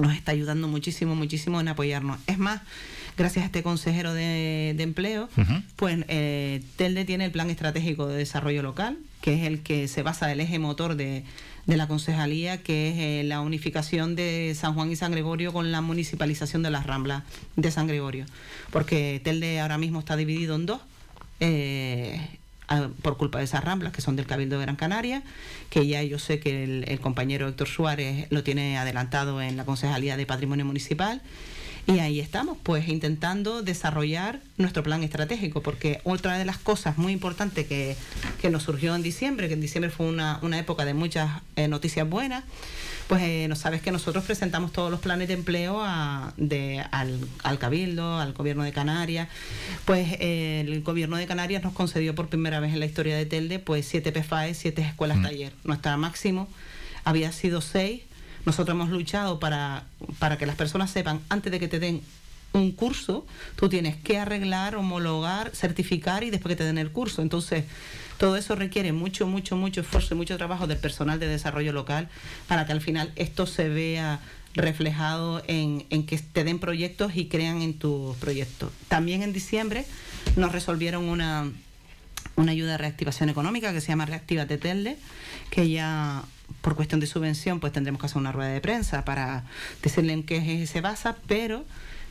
nos 0.00 0.14
está 0.14 0.32
ayudando 0.32 0.68
muchísimo, 0.68 1.14
muchísimo 1.14 1.60
en 1.60 1.68
apoyarnos. 1.68 2.18
Es 2.26 2.38
más, 2.38 2.62
gracias 3.16 3.42
a 3.42 3.46
este 3.46 3.62
consejero 3.62 4.14
de, 4.14 4.70
empleo, 4.78 5.28
pues 5.76 6.04
eh, 6.08 6.62
Telde 6.76 7.04
tiene 7.04 7.26
el 7.26 7.30
Plan 7.30 7.50
Estratégico 7.50 8.06
de 8.06 8.16
Desarrollo 8.16 8.62
Local, 8.62 8.96
que 9.20 9.34
es 9.34 9.42
el 9.46 9.60
que 9.60 9.88
se 9.88 10.02
basa 10.02 10.32
el 10.32 10.40
eje 10.40 10.58
motor 10.58 10.94
de, 10.96 11.24
la 11.66 11.86
concejalía, 11.88 12.62
que 12.62 12.88
es 12.88 12.94
eh, 12.98 13.24
la 13.24 13.40
unificación 13.40 14.16
de 14.16 14.54
San 14.58 14.74
Juan 14.74 14.90
y 14.90 14.96
San 14.96 15.12
Gregorio 15.12 15.52
con 15.52 15.72
la 15.72 15.80
municipalización 15.80 16.62
de 16.62 16.70
las 16.70 16.86
Ramblas 16.86 17.24
de 17.56 17.70
San 17.70 17.86
Gregorio. 17.86 18.24
Porque 18.70 19.20
Telde 19.22 19.60
ahora 19.60 19.78
mismo 19.78 19.98
está 19.98 20.16
dividido 20.16 20.56
en 20.56 20.66
dos. 20.66 20.80
Eh, 21.40 22.20
por 23.02 23.16
culpa 23.16 23.38
de 23.38 23.44
esas 23.44 23.64
ramblas 23.64 23.92
que 23.92 24.00
son 24.00 24.16
del 24.16 24.26
Cabildo 24.26 24.58
de 24.58 24.62
Gran 24.62 24.76
Canaria, 24.76 25.22
que 25.70 25.86
ya 25.86 26.02
yo 26.02 26.18
sé 26.18 26.40
que 26.40 26.64
el, 26.64 27.00
compañero 27.00 27.48
Héctor 27.48 27.68
Suárez 27.68 28.26
lo 28.30 28.42
tiene 28.42 28.78
adelantado 28.78 29.42
en 29.42 29.56
la 29.56 29.64
Concejalía 29.64 30.16
de 30.16 30.26
Patrimonio 30.26 30.64
Municipal. 30.64 31.22
Y 31.86 31.98
ahí 31.98 32.20
estamos, 32.20 32.58
pues 32.62 32.86
intentando 32.88 33.62
desarrollar 33.62 34.40
nuestro 34.56 34.84
plan 34.84 35.02
estratégico, 35.02 35.62
porque 35.62 36.00
otra 36.04 36.38
de 36.38 36.44
las 36.44 36.58
cosas 36.58 36.96
muy 36.96 37.12
importantes 37.12 37.66
que, 37.66 37.96
nos 38.50 38.62
surgió 38.62 38.94
en 38.94 39.02
diciembre, 39.02 39.48
que 39.48 39.54
en 39.54 39.60
diciembre 39.60 39.90
fue 39.90 40.06
una, 40.06 40.38
época 40.56 40.84
de 40.84 40.94
muchas 40.94 41.42
eh, 41.56 41.66
noticias 41.66 42.08
buenas, 42.08 42.44
pues 43.08 43.22
eh, 43.22 43.46
no 43.48 43.56
sabes 43.56 43.82
que 43.82 43.90
nosotros 43.92 44.24
presentamos 44.24 44.72
todos 44.72 44.90
los 44.90 45.00
planes 45.00 45.28
de 45.28 45.34
empleo 45.34 45.82
de, 46.36 46.84
al, 46.90 47.58
Cabildo, 47.58 48.18
al 48.18 48.32
Gobierno 48.32 48.62
de 48.62 48.72
Canarias. 48.72 49.28
Pues 49.84 50.16
eh, 50.20 50.64
el 50.66 50.82
Gobierno 50.82 51.16
de 51.16 51.26
Canarias 51.26 51.62
nos 51.62 51.72
concedió 51.72 52.14
por 52.14 52.28
primera 52.28 52.60
vez 52.60 52.72
en 52.72 52.80
la 52.80 52.86
historia 52.86 53.16
de 53.16 53.26
Telde 53.26 53.58
pues 53.58 53.86
siete 53.86 54.12
PFAE, 54.12 54.54
siete 54.54 54.82
escuelas 54.82 55.18
mm. 55.18 55.22
taller. 55.22 55.52
Nuestra 55.64 55.96
máximo 55.96 56.48
había 57.04 57.32
sido 57.32 57.60
seis. 57.60 58.02
Nosotros 58.44 58.74
hemos 58.74 58.90
luchado 58.90 59.38
para, 59.38 59.84
para 60.18 60.36
que 60.36 60.46
las 60.46 60.56
personas 60.56 60.90
sepan, 60.90 61.20
antes 61.28 61.52
de 61.52 61.60
que 61.60 61.68
te 61.68 61.78
den 61.78 62.02
un 62.52 62.72
curso, 62.72 63.26
tú 63.56 63.68
tienes 63.68 63.96
que 63.96 64.18
arreglar, 64.18 64.76
homologar, 64.76 65.50
certificar 65.54 66.22
y 66.24 66.30
después 66.30 66.52
que 66.52 66.56
te 66.56 66.64
den 66.64 66.78
el 66.78 66.90
curso. 66.90 67.22
Entonces, 67.22 67.64
todo 68.22 68.36
eso 68.36 68.54
requiere 68.54 68.92
mucho, 68.92 69.26
mucho, 69.26 69.56
mucho 69.56 69.80
esfuerzo 69.80 70.14
y 70.14 70.16
mucho 70.16 70.36
trabajo 70.36 70.68
del 70.68 70.78
personal 70.78 71.18
de 71.18 71.26
desarrollo 71.26 71.72
local 71.72 72.08
para 72.46 72.66
que 72.66 72.70
al 72.70 72.80
final 72.80 73.10
esto 73.16 73.48
se 73.48 73.68
vea 73.68 74.20
reflejado 74.54 75.42
en, 75.48 75.80
que 76.06 76.18
te 76.18 76.44
den 76.44 76.60
proyectos 76.60 77.16
y 77.16 77.26
crean 77.26 77.62
en 77.62 77.74
tus 77.74 78.16
proyectos. 78.18 78.70
También 78.86 79.24
en 79.24 79.32
diciembre 79.32 79.84
nos 80.36 80.52
resolvieron 80.52 81.08
una, 81.08 81.50
una 82.36 82.52
ayuda 82.52 82.70
de 82.70 82.78
reactivación 82.78 83.28
económica 83.28 83.72
que 83.72 83.80
se 83.80 83.88
llama 83.88 84.06
Reactiva 84.06 84.46
Telde, 84.46 84.98
que 85.50 85.68
ya 85.68 86.22
por 86.60 86.76
cuestión 86.76 87.00
de 87.00 87.08
subvención 87.08 87.58
pues 87.58 87.72
tendremos 87.72 88.00
que 88.00 88.06
hacer 88.06 88.18
una 88.18 88.30
rueda 88.30 88.50
de 88.50 88.60
prensa 88.60 89.04
para 89.04 89.46
decirle 89.82 90.12
en 90.12 90.22
qué 90.22 90.64
se 90.68 90.80
basa, 90.80 91.16
pero 91.26 91.64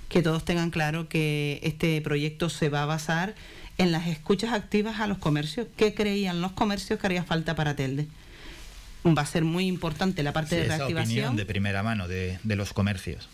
que 0.10 0.22
todos 0.22 0.44
tengan 0.44 0.72
claro 0.72 1.08
que 1.08 1.62
este 1.64 2.02
proyecto 2.02 2.50
se 2.50 2.68
va 2.68 2.84
a 2.84 2.86
basar 2.86 3.34
en 3.82 3.92
las 3.92 4.08
escuchas 4.08 4.54
activas 4.54 5.00
a 5.00 5.08
los 5.08 5.18
comercios. 5.18 5.68
¿Qué 5.76 5.94
creían 5.96 6.40
los 6.40 6.52
comercios 6.52 7.00
que 7.00 7.08
haría 7.08 7.24
falta 7.24 7.56
para 7.56 7.76
Telde? 7.76 8.08
Va 9.06 9.24
a 9.24 9.26
ser 9.26 9.44
muy 9.44 9.66
importante 9.66 10.22
la 10.22 10.34
parte 10.34 10.56
de 10.56 10.66
reactivación. 10.66 10.98
Esa 10.98 11.10
opinión 11.10 11.36
de 11.36 11.46
primera 11.46 11.82
mano 11.82 12.08
de, 12.08 12.40
los 12.44 12.74
comercios. 12.74 13.28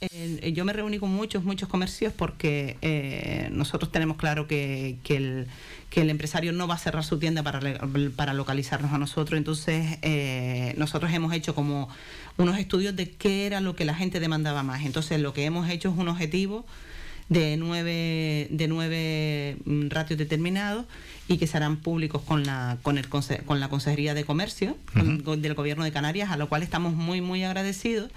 Eh, 0.00 0.52
yo 0.52 0.64
me 0.64 0.72
reuní 0.72 0.98
con 0.98 1.10
muchos, 1.10 1.44
muchos 1.44 1.68
comercios 1.68 2.12
porque 2.12 2.76
eh, 2.82 3.48
nosotros 3.52 3.92
tenemos 3.92 4.16
claro 4.16 4.46
que, 4.46 4.96
el, 5.08 5.46
empresario 5.94 6.52
no 6.52 6.66
va 6.66 6.74
a 6.74 6.78
cerrar 6.78 7.04
su 7.04 7.18
tienda 7.18 7.42
para, 7.42 7.60
para 8.16 8.32
localizarnos 8.32 8.92
a 8.92 8.98
nosotros. 8.98 9.36
Entonces, 9.36 9.98
eh, 10.00 10.74
nosotros 10.78 11.12
hemos 11.12 11.34
hecho 11.34 11.54
como 11.54 11.90
unos 12.38 12.58
estudios 12.58 12.96
de 12.96 13.10
qué 13.10 13.44
era 13.44 13.60
lo 13.60 13.76
que 13.76 13.84
la 13.84 13.94
gente 13.94 14.20
demandaba 14.20 14.62
más. 14.62 14.84
Entonces, 14.86 15.20
lo 15.20 15.34
que 15.34 15.44
hemos 15.44 15.68
hecho 15.68 15.90
es 15.90 15.98
un 15.98 16.08
objetivo 16.08 16.64
de 17.28 17.56
nueve, 17.56 18.48
de 18.50 18.68
nueve 18.68 19.56
mm, 19.64 19.88
ratios 19.88 20.18
determinados 20.18 20.86
y 21.26 21.38
que 21.38 21.46
serán 21.46 21.78
públicos 21.78 22.22
con 22.22 22.44
la, 22.44 22.76
con 22.82 22.98
el, 22.98 23.08
con 23.08 23.60
la 23.60 23.68
Consejería 23.68 24.14
de 24.14 24.24
Comercio 24.24 24.76
del 24.94 25.54
Gobierno 25.54 25.84
de 25.84 25.92
Canarias, 25.92 26.30
a 26.30 26.36
lo 26.36 26.48
cual 26.48 26.62
estamos 26.62 26.92
muy, 26.92 27.20
muy 27.20 27.44
agradecidos 27.44 28.10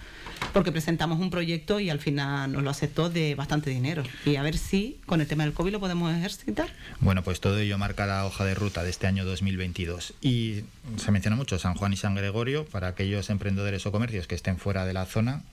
porque 0.54 0.72
presentamos 0.72 1.20
un 1.20 1.30
proyecto 1.30 1.80
y 1.80 1.90
al 1.90 2.00
final 2.00 2.52
nos 2.52 2.64
lo 2.64 2.70
aceptó 2.70 3.10
de 3.10 3.36
bastante 3.36 3.70
dinero. 3.70 4.04
Y 4.26 4.36
a 4.36 4.42
ver 4.42 4.58
si 4.58 5.00
con 5.06 5.22
el 5.22 5.28
tema 5.28 5.44
del 5.44 5.54
COVID 5.54 5.72
lo 5.72 5.80
podemos 5.80 6.14
ejercitar. 6.14 6.70
Bueno, 7.00 7.24
pues 7.24 7.40
todo 7.40 7.58
ello 7.60 7.78
marca 7.78 8.06
la 8.06 8.26
hoja 8.26 8.46
de 8.46 8.56
ruta 8.56 8.84
de 8.84 8.90
este 8.90 9.08
año 9.08 9.26
2022. 9.26 10.14
Y 10.22 10.64
se 10.98 11.12
menciona 11.12 11.38
mucho 11.38 11.60
San 11.60 11.76
Juan 11.76 11.94
y 11.94 11.98
San 11.98 12.16
Gregorio 12.16 12.66
para 12.66 12.88
aquellos 12.88 13.30
emprendedores 13.30 13.86
o 13.86 13.92
comercios 13.92 14.28
que 14.28 14.36
estén 14.36 14.58
fuera 14.58 14.86
de 14.86 14.94
la 14.94 15.06
zona 15.06 15.44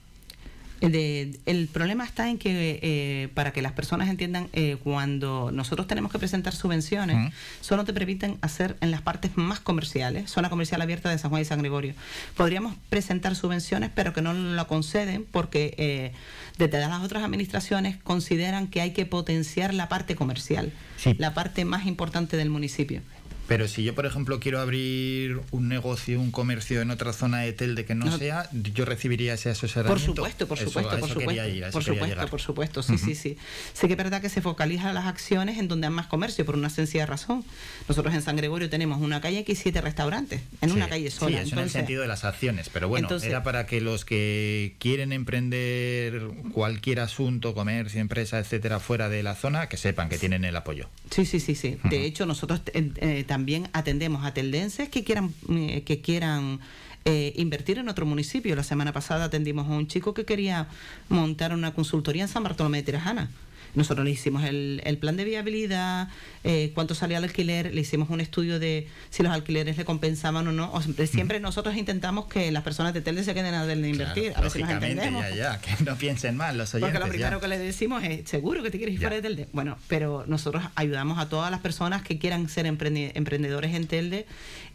el 0.81 1.69
problema 1.71 2.03
está 2.03 2.29
en 2.29 2.37
que, 2.37 2.79
eh, 2.81 3.29
para 3.33 3.51
que 3.53 3.61
las 3.61 3.71
personas 3.71 4.09
entiendan, 4.09 4.49
eh, 4.53 4.77
cuando 4.83 5.51
nosotros 5.51 5.87
tenemos 5.87 6.11
que 6.11 6.19
presentar 6.19 6.53
subvenciones, 6.55 7.33
solo 7.61 7.85
te 7.85 7.93
permiten 7.93 8.37
hacer 8.41 8.77
en 8.81 8.91
las 8.91 9.01
partes 9.01 9.37
más 9.37 9.59
comerciales, 9.59 10.29
zona 10.29 10.49
comercial 10.49 10.81
abierta 10.81 11.09
de 11.09 11.17
San 11.17 11.29
Juan 11.29 11.41
y 11.41 11.45
San 11.45 11.59
Gregorio. 11.59 11.93
Podríamos 12.35 12.75
presentar 12.89 13.35
subvenciones, 13.35 13.89
pero 13.93 14.13
que 14.13 14.21
no 14.21 14.33
lo 14.33 14.67
conceden 14.67 15.25
porque 15.29 15.75
eh, 15.77 16.11
desde 16.57 16.79
las 16.79 17.03
otras 17.03 17.23
administraciones 17.23 17.97
consideran 17.97 18.67
que 18.67 18.81
hay 18.81 18.91
que 18.91 19.05
potenciar 19.05 19.73
la 19.73 19.89
parte 19.89 20.15
comercial, 20.15 20.71
la 21.17 21.33
parte 21.33 21.65
más 21.65 21.85
importante 21.85 22.37
del 22.37 22.49
municipio. 22.49 23.01
Pero 23.47 23.67
si 23.67 23.83
yo, 23.83 23.93
por 23.93 24.05
ejemplo, 24.05 24.39
quiero 24.39 24.59
abrir 24.59 25.39
un 25.51 25.67
negocio, 25.67 26.19
un 26.19 26.31
comercio 26.31 26.81
en 26.81 26.89
otra 26.89 27.13
zona 27.13 27.41
de 27.41 27.53
Telde 27.53 27.85
que 27.85 27.93
no, 27.93 28.17
sea, 28.17 28.49
yo 28.51 28.85
recibiría 28.85 29.35
ese 29.35 29.49
asesoramiento. 29.51 29.93
Por 29.93 30.15
supuesto, 30.15 30.47
por 30.47 30.57
supuesto, 30.57 30.99
por 30.99 31.09
supuesto. 31.09 31.71
por 31.71 31.83
supuesto, 31.83 32.27
por 32.27 32.41
supuesto, 32.41 32.83
sí, 32.83 32.97
sí, 32.97 33.13
sí. 33.13 33.37
Sé 33.73 33.87
que 33.87 33.93
es 33.93 33.97
verdad 33.97 34.21
que 34.21 34.29
se 34.29 34.41
focalizan 34.41 34.95
las 34.95 35.05
acciones 35.05 35.59
en 35.59 35.67
donde 35.67 35.87
hay 35.87 35.93
más 35.93 36.07
comercio, 36.07 36.45
por 36.45 36.55
una 36.55 36.69
sencilla 36.69 37.05
razón. 37.05 37.45
Nosotros 37.87 38.13
en 38.15 38.21
San 38.21 38.35
Gregorio 38.35 38.69
tenemos 38.69 38.99
una 39.01 39.21
calle 39.21 39.43
que 39.43 39.51
hay 39.51 39.55
siete 39.55 39.81
restaurantes, 39.81 40.41
en 40.61 40.71
una 40.71 40.89
calle 40.89 41.11
sola. 41.11 41.37
Sí, 41.37 41.47
eso 41.47 41.55
en 41.55 41.63
el 41.63 41.69
sentido 41.69 42.01
de 42.01 42.07
las 42.07 42.25
acciones, 42.25 42.69
pero 42.69 42.87
bueno, 42.87 43.07
era 43.21 43.43
para 43.43 43.67
que 43.67 43.79
los 43.79 44.05
que 44.05 44.75
quieren 44.79 45.11
emprender 45.11 46.21
cualquier 46.51 46.99
asunto, 46.99 47.53
comercio, 47.53 48.01
empresa, 48.01 48.39
etcétera, 48.39 48.79
fuera 48.79 49.09
de 49.09 49.21
la 49.21 49.35
zona, 49.35 49.69
que 49.69 49.77
sepan 49.77 50.09
que 50.09 50.17
tienen 50.17 50.45
el 50.45 50.55
apoyo. 50.55 50.89
Sí, 51.11 51.25
sí, 51.25 51.39
sí, 51.39 51.53
sí. 51.53 51.77
De 51.83 52.05
hecho, 52.05 52.25
nosotros 52.25 52.61
eh, 52.73 52.91
eh 52.97 53.23
también 53.35 53.67
atendemos 53.73 54.23
a 54.23 54.33
teldenses 54.33 54.87
que 54.87 55.03
quieran, 55.03 55.33
eh, 55.49 55.83
que 55.83 55.99
quieran 55.99 56.61
eh, 57.03 57.33
invertir 57.35 57.77
en 57.79 57.89
otro 57.89 58.05
municipio. 58.05 58.55
La 58.55 58.63
semana 58.63 58.93
pasada 58.93 59.25
atendimos 59.25 59.67
a 59.67 59.71
un 59.71 59.87
chico 59.87 60.13
que 60.13 60.23
quería 60.23 60.69
montar 61.09 61.51
una 61.53 61.73
consultoría 61.73 62.21
en 62.21 62.29
San 62.29 62.43
Bartolomé 62.43 62.77
de 62.77 62.83
Tirajana. 62.83 63.29
Nosotros 63.75 64.05
le 64.05 64.11
hicimos 64.11 64.43
el, 64.43 64.97
plan 64.99 65.17
de 65.17 65.25
viabilidad, 65.25 66.09
eh, 66.43 66.71
cuánto 66.73 66.95
salía 66.95 67.17
el 67.17 67.23
alquiler, 67.25 67.73
le 67.73 67.81
hicimos 67.81 68.09
un 68.09 68.21
estudio 68.21 68.59
de 68.59 68.87
si 69.09 69.23
los 69.23 69.31
alquileres 69.31 69.77
le 69.77 69.85
compensaban 69.85 70.47
o 70.47 70.51
no. 70.51 70.71
siempre, 71.05 71.39
nosotros 71.39 71.75
intentamos 71.75 72.25
que 72.25 72.51
las 72.51 72.63
personas 72.63 72.93
de 72.93 73.01
Telde 73.01 73.23
se 73.23 73.33
queden 73.33 73.53
a 73.53 73.65
de 73.65 73.89
invertir, 73.89 74.33
a 74.35 74.41
ver 74.41 74.51
si 74.51 74.59
nos 74.59 74.71
entendemos. 74.71 75.23
Ya, 75.35 75.59
que 75.59 75.83
no 75.83 75.97
piensen 75.97 76.37
mal 76.37 76.57
los 76.57 76.73
oyentes. 76.73 76.93
Porque 76.93 77.05
lo 77.05 77.11
primero 77.11 77.39
que 77.41 77.47
les 77.47 77.59
decimos 77.59 78.03
es, 78.03 78.29
seguro 78.29 78.63
que 78.63 78.71
te 78.71 78.77
quieres 78.77 78.95
ir 78.95 79.01
fuera 79.01 79.15
de 79.15 79.21
Telde. 79.21 79.47
Bueno, 79.53 79.77
pero 79.87 80.23
nosotros 80.27 80.63
ayudamos 80.75 81.19
a 81.19 81.29
todas 81.29 81.51
las 81.51 81.59
personas 81.59 82.01
que 82.01 82.17
quieran 82.17 82.47
ser 82.49 82.65
emprendedores 82.65 83.73
en 83.73 83.87
Telde 83.87 84.25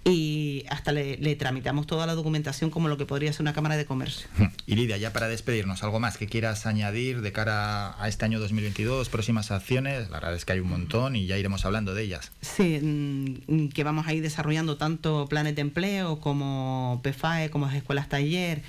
y 0.05 0.65
hasta 0.71 0.93
le, 0.93 1.37
tramitamos 1.37 1.87
toda 1.87 2.07
la 2.07 2.15
documentación 2.15 2.71
como 2.71 2.89
lo 2.89 2.97
que 2.97 3.05
podría 3.05 3.33
ser 3.33 3.43
una 3.43 3.53
cámara 3.53 3.77
de 3.77 3.85
comercio. 3.85 4.29
Y 4.67 4.77
Lidia, 4.77 4.97
ya 4.97 5.13
para 5.13 5.27
despedirnos, 5.29 5.83
¿algo 5.83 5.99
más 5.99 6.17
que 6.17 6.27
quieras 6.27 6.65
añadir 6.65 7.23
de 7.23 7.33
cara 7.33 8.01
a 8.01 8.09
este 8.09 8.25
año 8.25 8.39
2022, 8.39 9.09
próximas 9.09 9.51
acciones? 9.51 10.09
La 10.11 10.19
verdad 10.19 10.35
es 10.35 10.45
que 10.45 10.53
hay 10.53 10.61
un 10.61 10.69
montón 10.69 11.17
y 11.17 11.27
ya 11.27 11.37
iremos 11.37 11.65
hablando 11.65 11.93
de 11.95 12.05
ellas. 12.05 12.31
Sí, 12.41 12.79
mm, 12.81 13.69
que 13.69 13.85
vamos 13.85 14.07
a 14.07 14.15
ir 14.15 14.23
desarrollando 14.23 14.77
tanto 14.77 15.27
planes 15.29 15.57
de 15.57 15.63
empleo 15.63 16.21
como 16.21 17.01
PFAE, 17.03 17.51
como 17.51 17.69
escuelas 17.69 18.09
taller. 18.09 18.63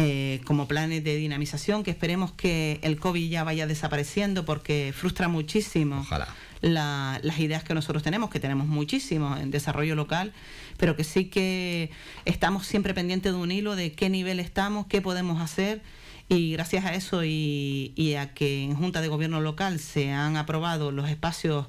Eh, 0.00 0.42
como 0.44 0.68
planes 0.68 1.02
de 1.02 1.16
dinamización, 1.16 1.82
que 1.82 1.90
esperemos 1.90 2.30
que 2.30 2.78
el 2.82 3.00
COVID 3.00 3.28
ya 3.28 3.42
vaya 3.42 3.66
desapareciendo 3.66 4.44
porque 4.44 4.94
frustra 4.96 5.26
muchísimo 5.26 6.06
las 6.60 7.38
ideas 7.38 7.64
que 7.64 7.74
nosotros 7.74 8.02
tenemos, 8.02 8.30
que 8.30 8.40
tenemos 8.40 8.66
muchísimos 8.66 9.40
en 9.40 9.50
desarrollo 9.50 9.94
local, 9.94 10.32
pero 10.76 10.96
que 10.96 11.04
sí 11.04 11.26
que 11.26 11.90
estamos 12.24 12.66
siempre 12.66 12.94
pendientes 12.94 13.32
de 13.32 13.38
un 13.38 13.50
hilo 13.50 13.76
de 13.76 13.92
qué 13.92 14.10
nivel 14.10 14.40
estamos, 14.40 14.86
qué 14.86 15.00
podemos 15.00 15.40
hacer. 15.40 15.82
Y 16.30 16.52
gracias 16.52 16.84
a 16.84 16.94
eso 16.94 17.24
y, 17.24 17.92
y 17.96 18.14
a 18.14 18.34
que 18.34 18.62
en 18.62 18.74
Junta 18.74 19.00
de 19.00 19.08
Gobierno 19.08 19.40
Local 19.40 19.78
se 19.78 20.10
han 20.12 20.36
aprobado 20.36 20.92
los 20.92 21.08
espacios 21.08 21.66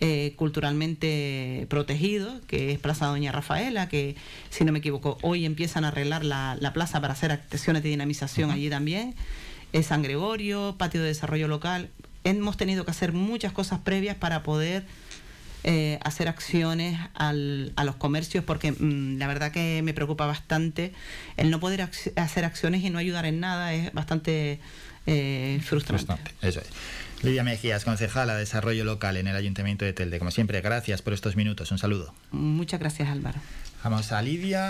eh, 0.00 0.34
culturalmente 0.36 1.66
protegido, 1.68 2.40
que 2.46 2.70
es 2.70 2.78
Plaza 2.78 3.06
Doña 3.06 3.32
Rafaela, 3.32 3.88
que 3.88 4.14
si 4.48 4.64
no 4.64 4.70
me 4.70 4.78
equivoco, 4.78 5.18
hoy 5.22 5.44
empiezan 5.44 5.84
a 5.84 5.88
arreglar 5.88 6.24
la, 6.24 6.70
plaza 6.72 7.00
para 7.00 7.14
hacer 7.14 7.32
acciones 7.32 7.82
de 7.82 7.88
dinamización 7.88 8.52
allí 8.52 8.70
también. 8.70 9.16
Es 9.72 9.86
San 9.86 10.04
Gregorio, 10.04 10.76
Patio 10.78 11.02
de 11.02 11.08
Desarrollo 11.08 11.48
Local. 11.48 11.90
Hemos 12.28 12.56
tenido 12.56 12.84
que 12.84 12.90
hacer 12.90 13.12
muchas 13.12 13.52
cosas 13.52 13.78
previas 13.80 14.16
para 14.16 14.42
poder 14.42 14.84
eh, 15.64 15.98
hacer 16.02 16.28
acciones 16.28 16.98
al, 17.14 17.72
a 17.76 17.84
los 17.84 17.96
comercios 17.96 18.44
porque 18.44 18.72
mm, 18.72 19.18
la 19.18 19.26
verdad 19.26 19.50
que 19.50 19.80
me 19.82 19.92
preocupa 19.92 20.24
bastante 20.26 20.92
el 21.36 21.50
no 21.50 21.58
poder 21.58 21.88
hacer 22.16 22.44
acciones 22.44 22.84
y 22.84 22.90
no 22.90 22.98
ayudar 22.98 23.26
en 23.26 23.40
nada 23.40 23.74
es 23.74 23.92
bastante 23.92 24.60
eh, 25.06 25.58
frustrante. 25.64 26.04
frustrante. 26.04 26.46
Eso 26.46 26.60
es. 26.60 26.66
Lidia 27.24 27.42
Mejías, 27.42 27.84
concejala 27.84 28.34
de 28.34 28.40
Desarrollo 28.40 28.84
Local 28.84 29.16
en 29.16 29.26
el 29.26 29.34
Ayuntamiento 29.34 29.84
de 29.84 29.92
Telde. 29.92 30.18
Como 30.18 30.30
siempre, 30.30 30.60
gracias 30.60 31.02
por 31.02 31.12
estos 31.12 31.34
minutos. 31.34 31.72
Un 31.72 31.78
saludo. 31.78 32.14
Muchas 32.30 32.78
gracias, 32.78 33.08
Álvaro. 33.08 33.40
Vamos 33.82 34.12
a 34.12 34.22
Lidia. 34.22 34.66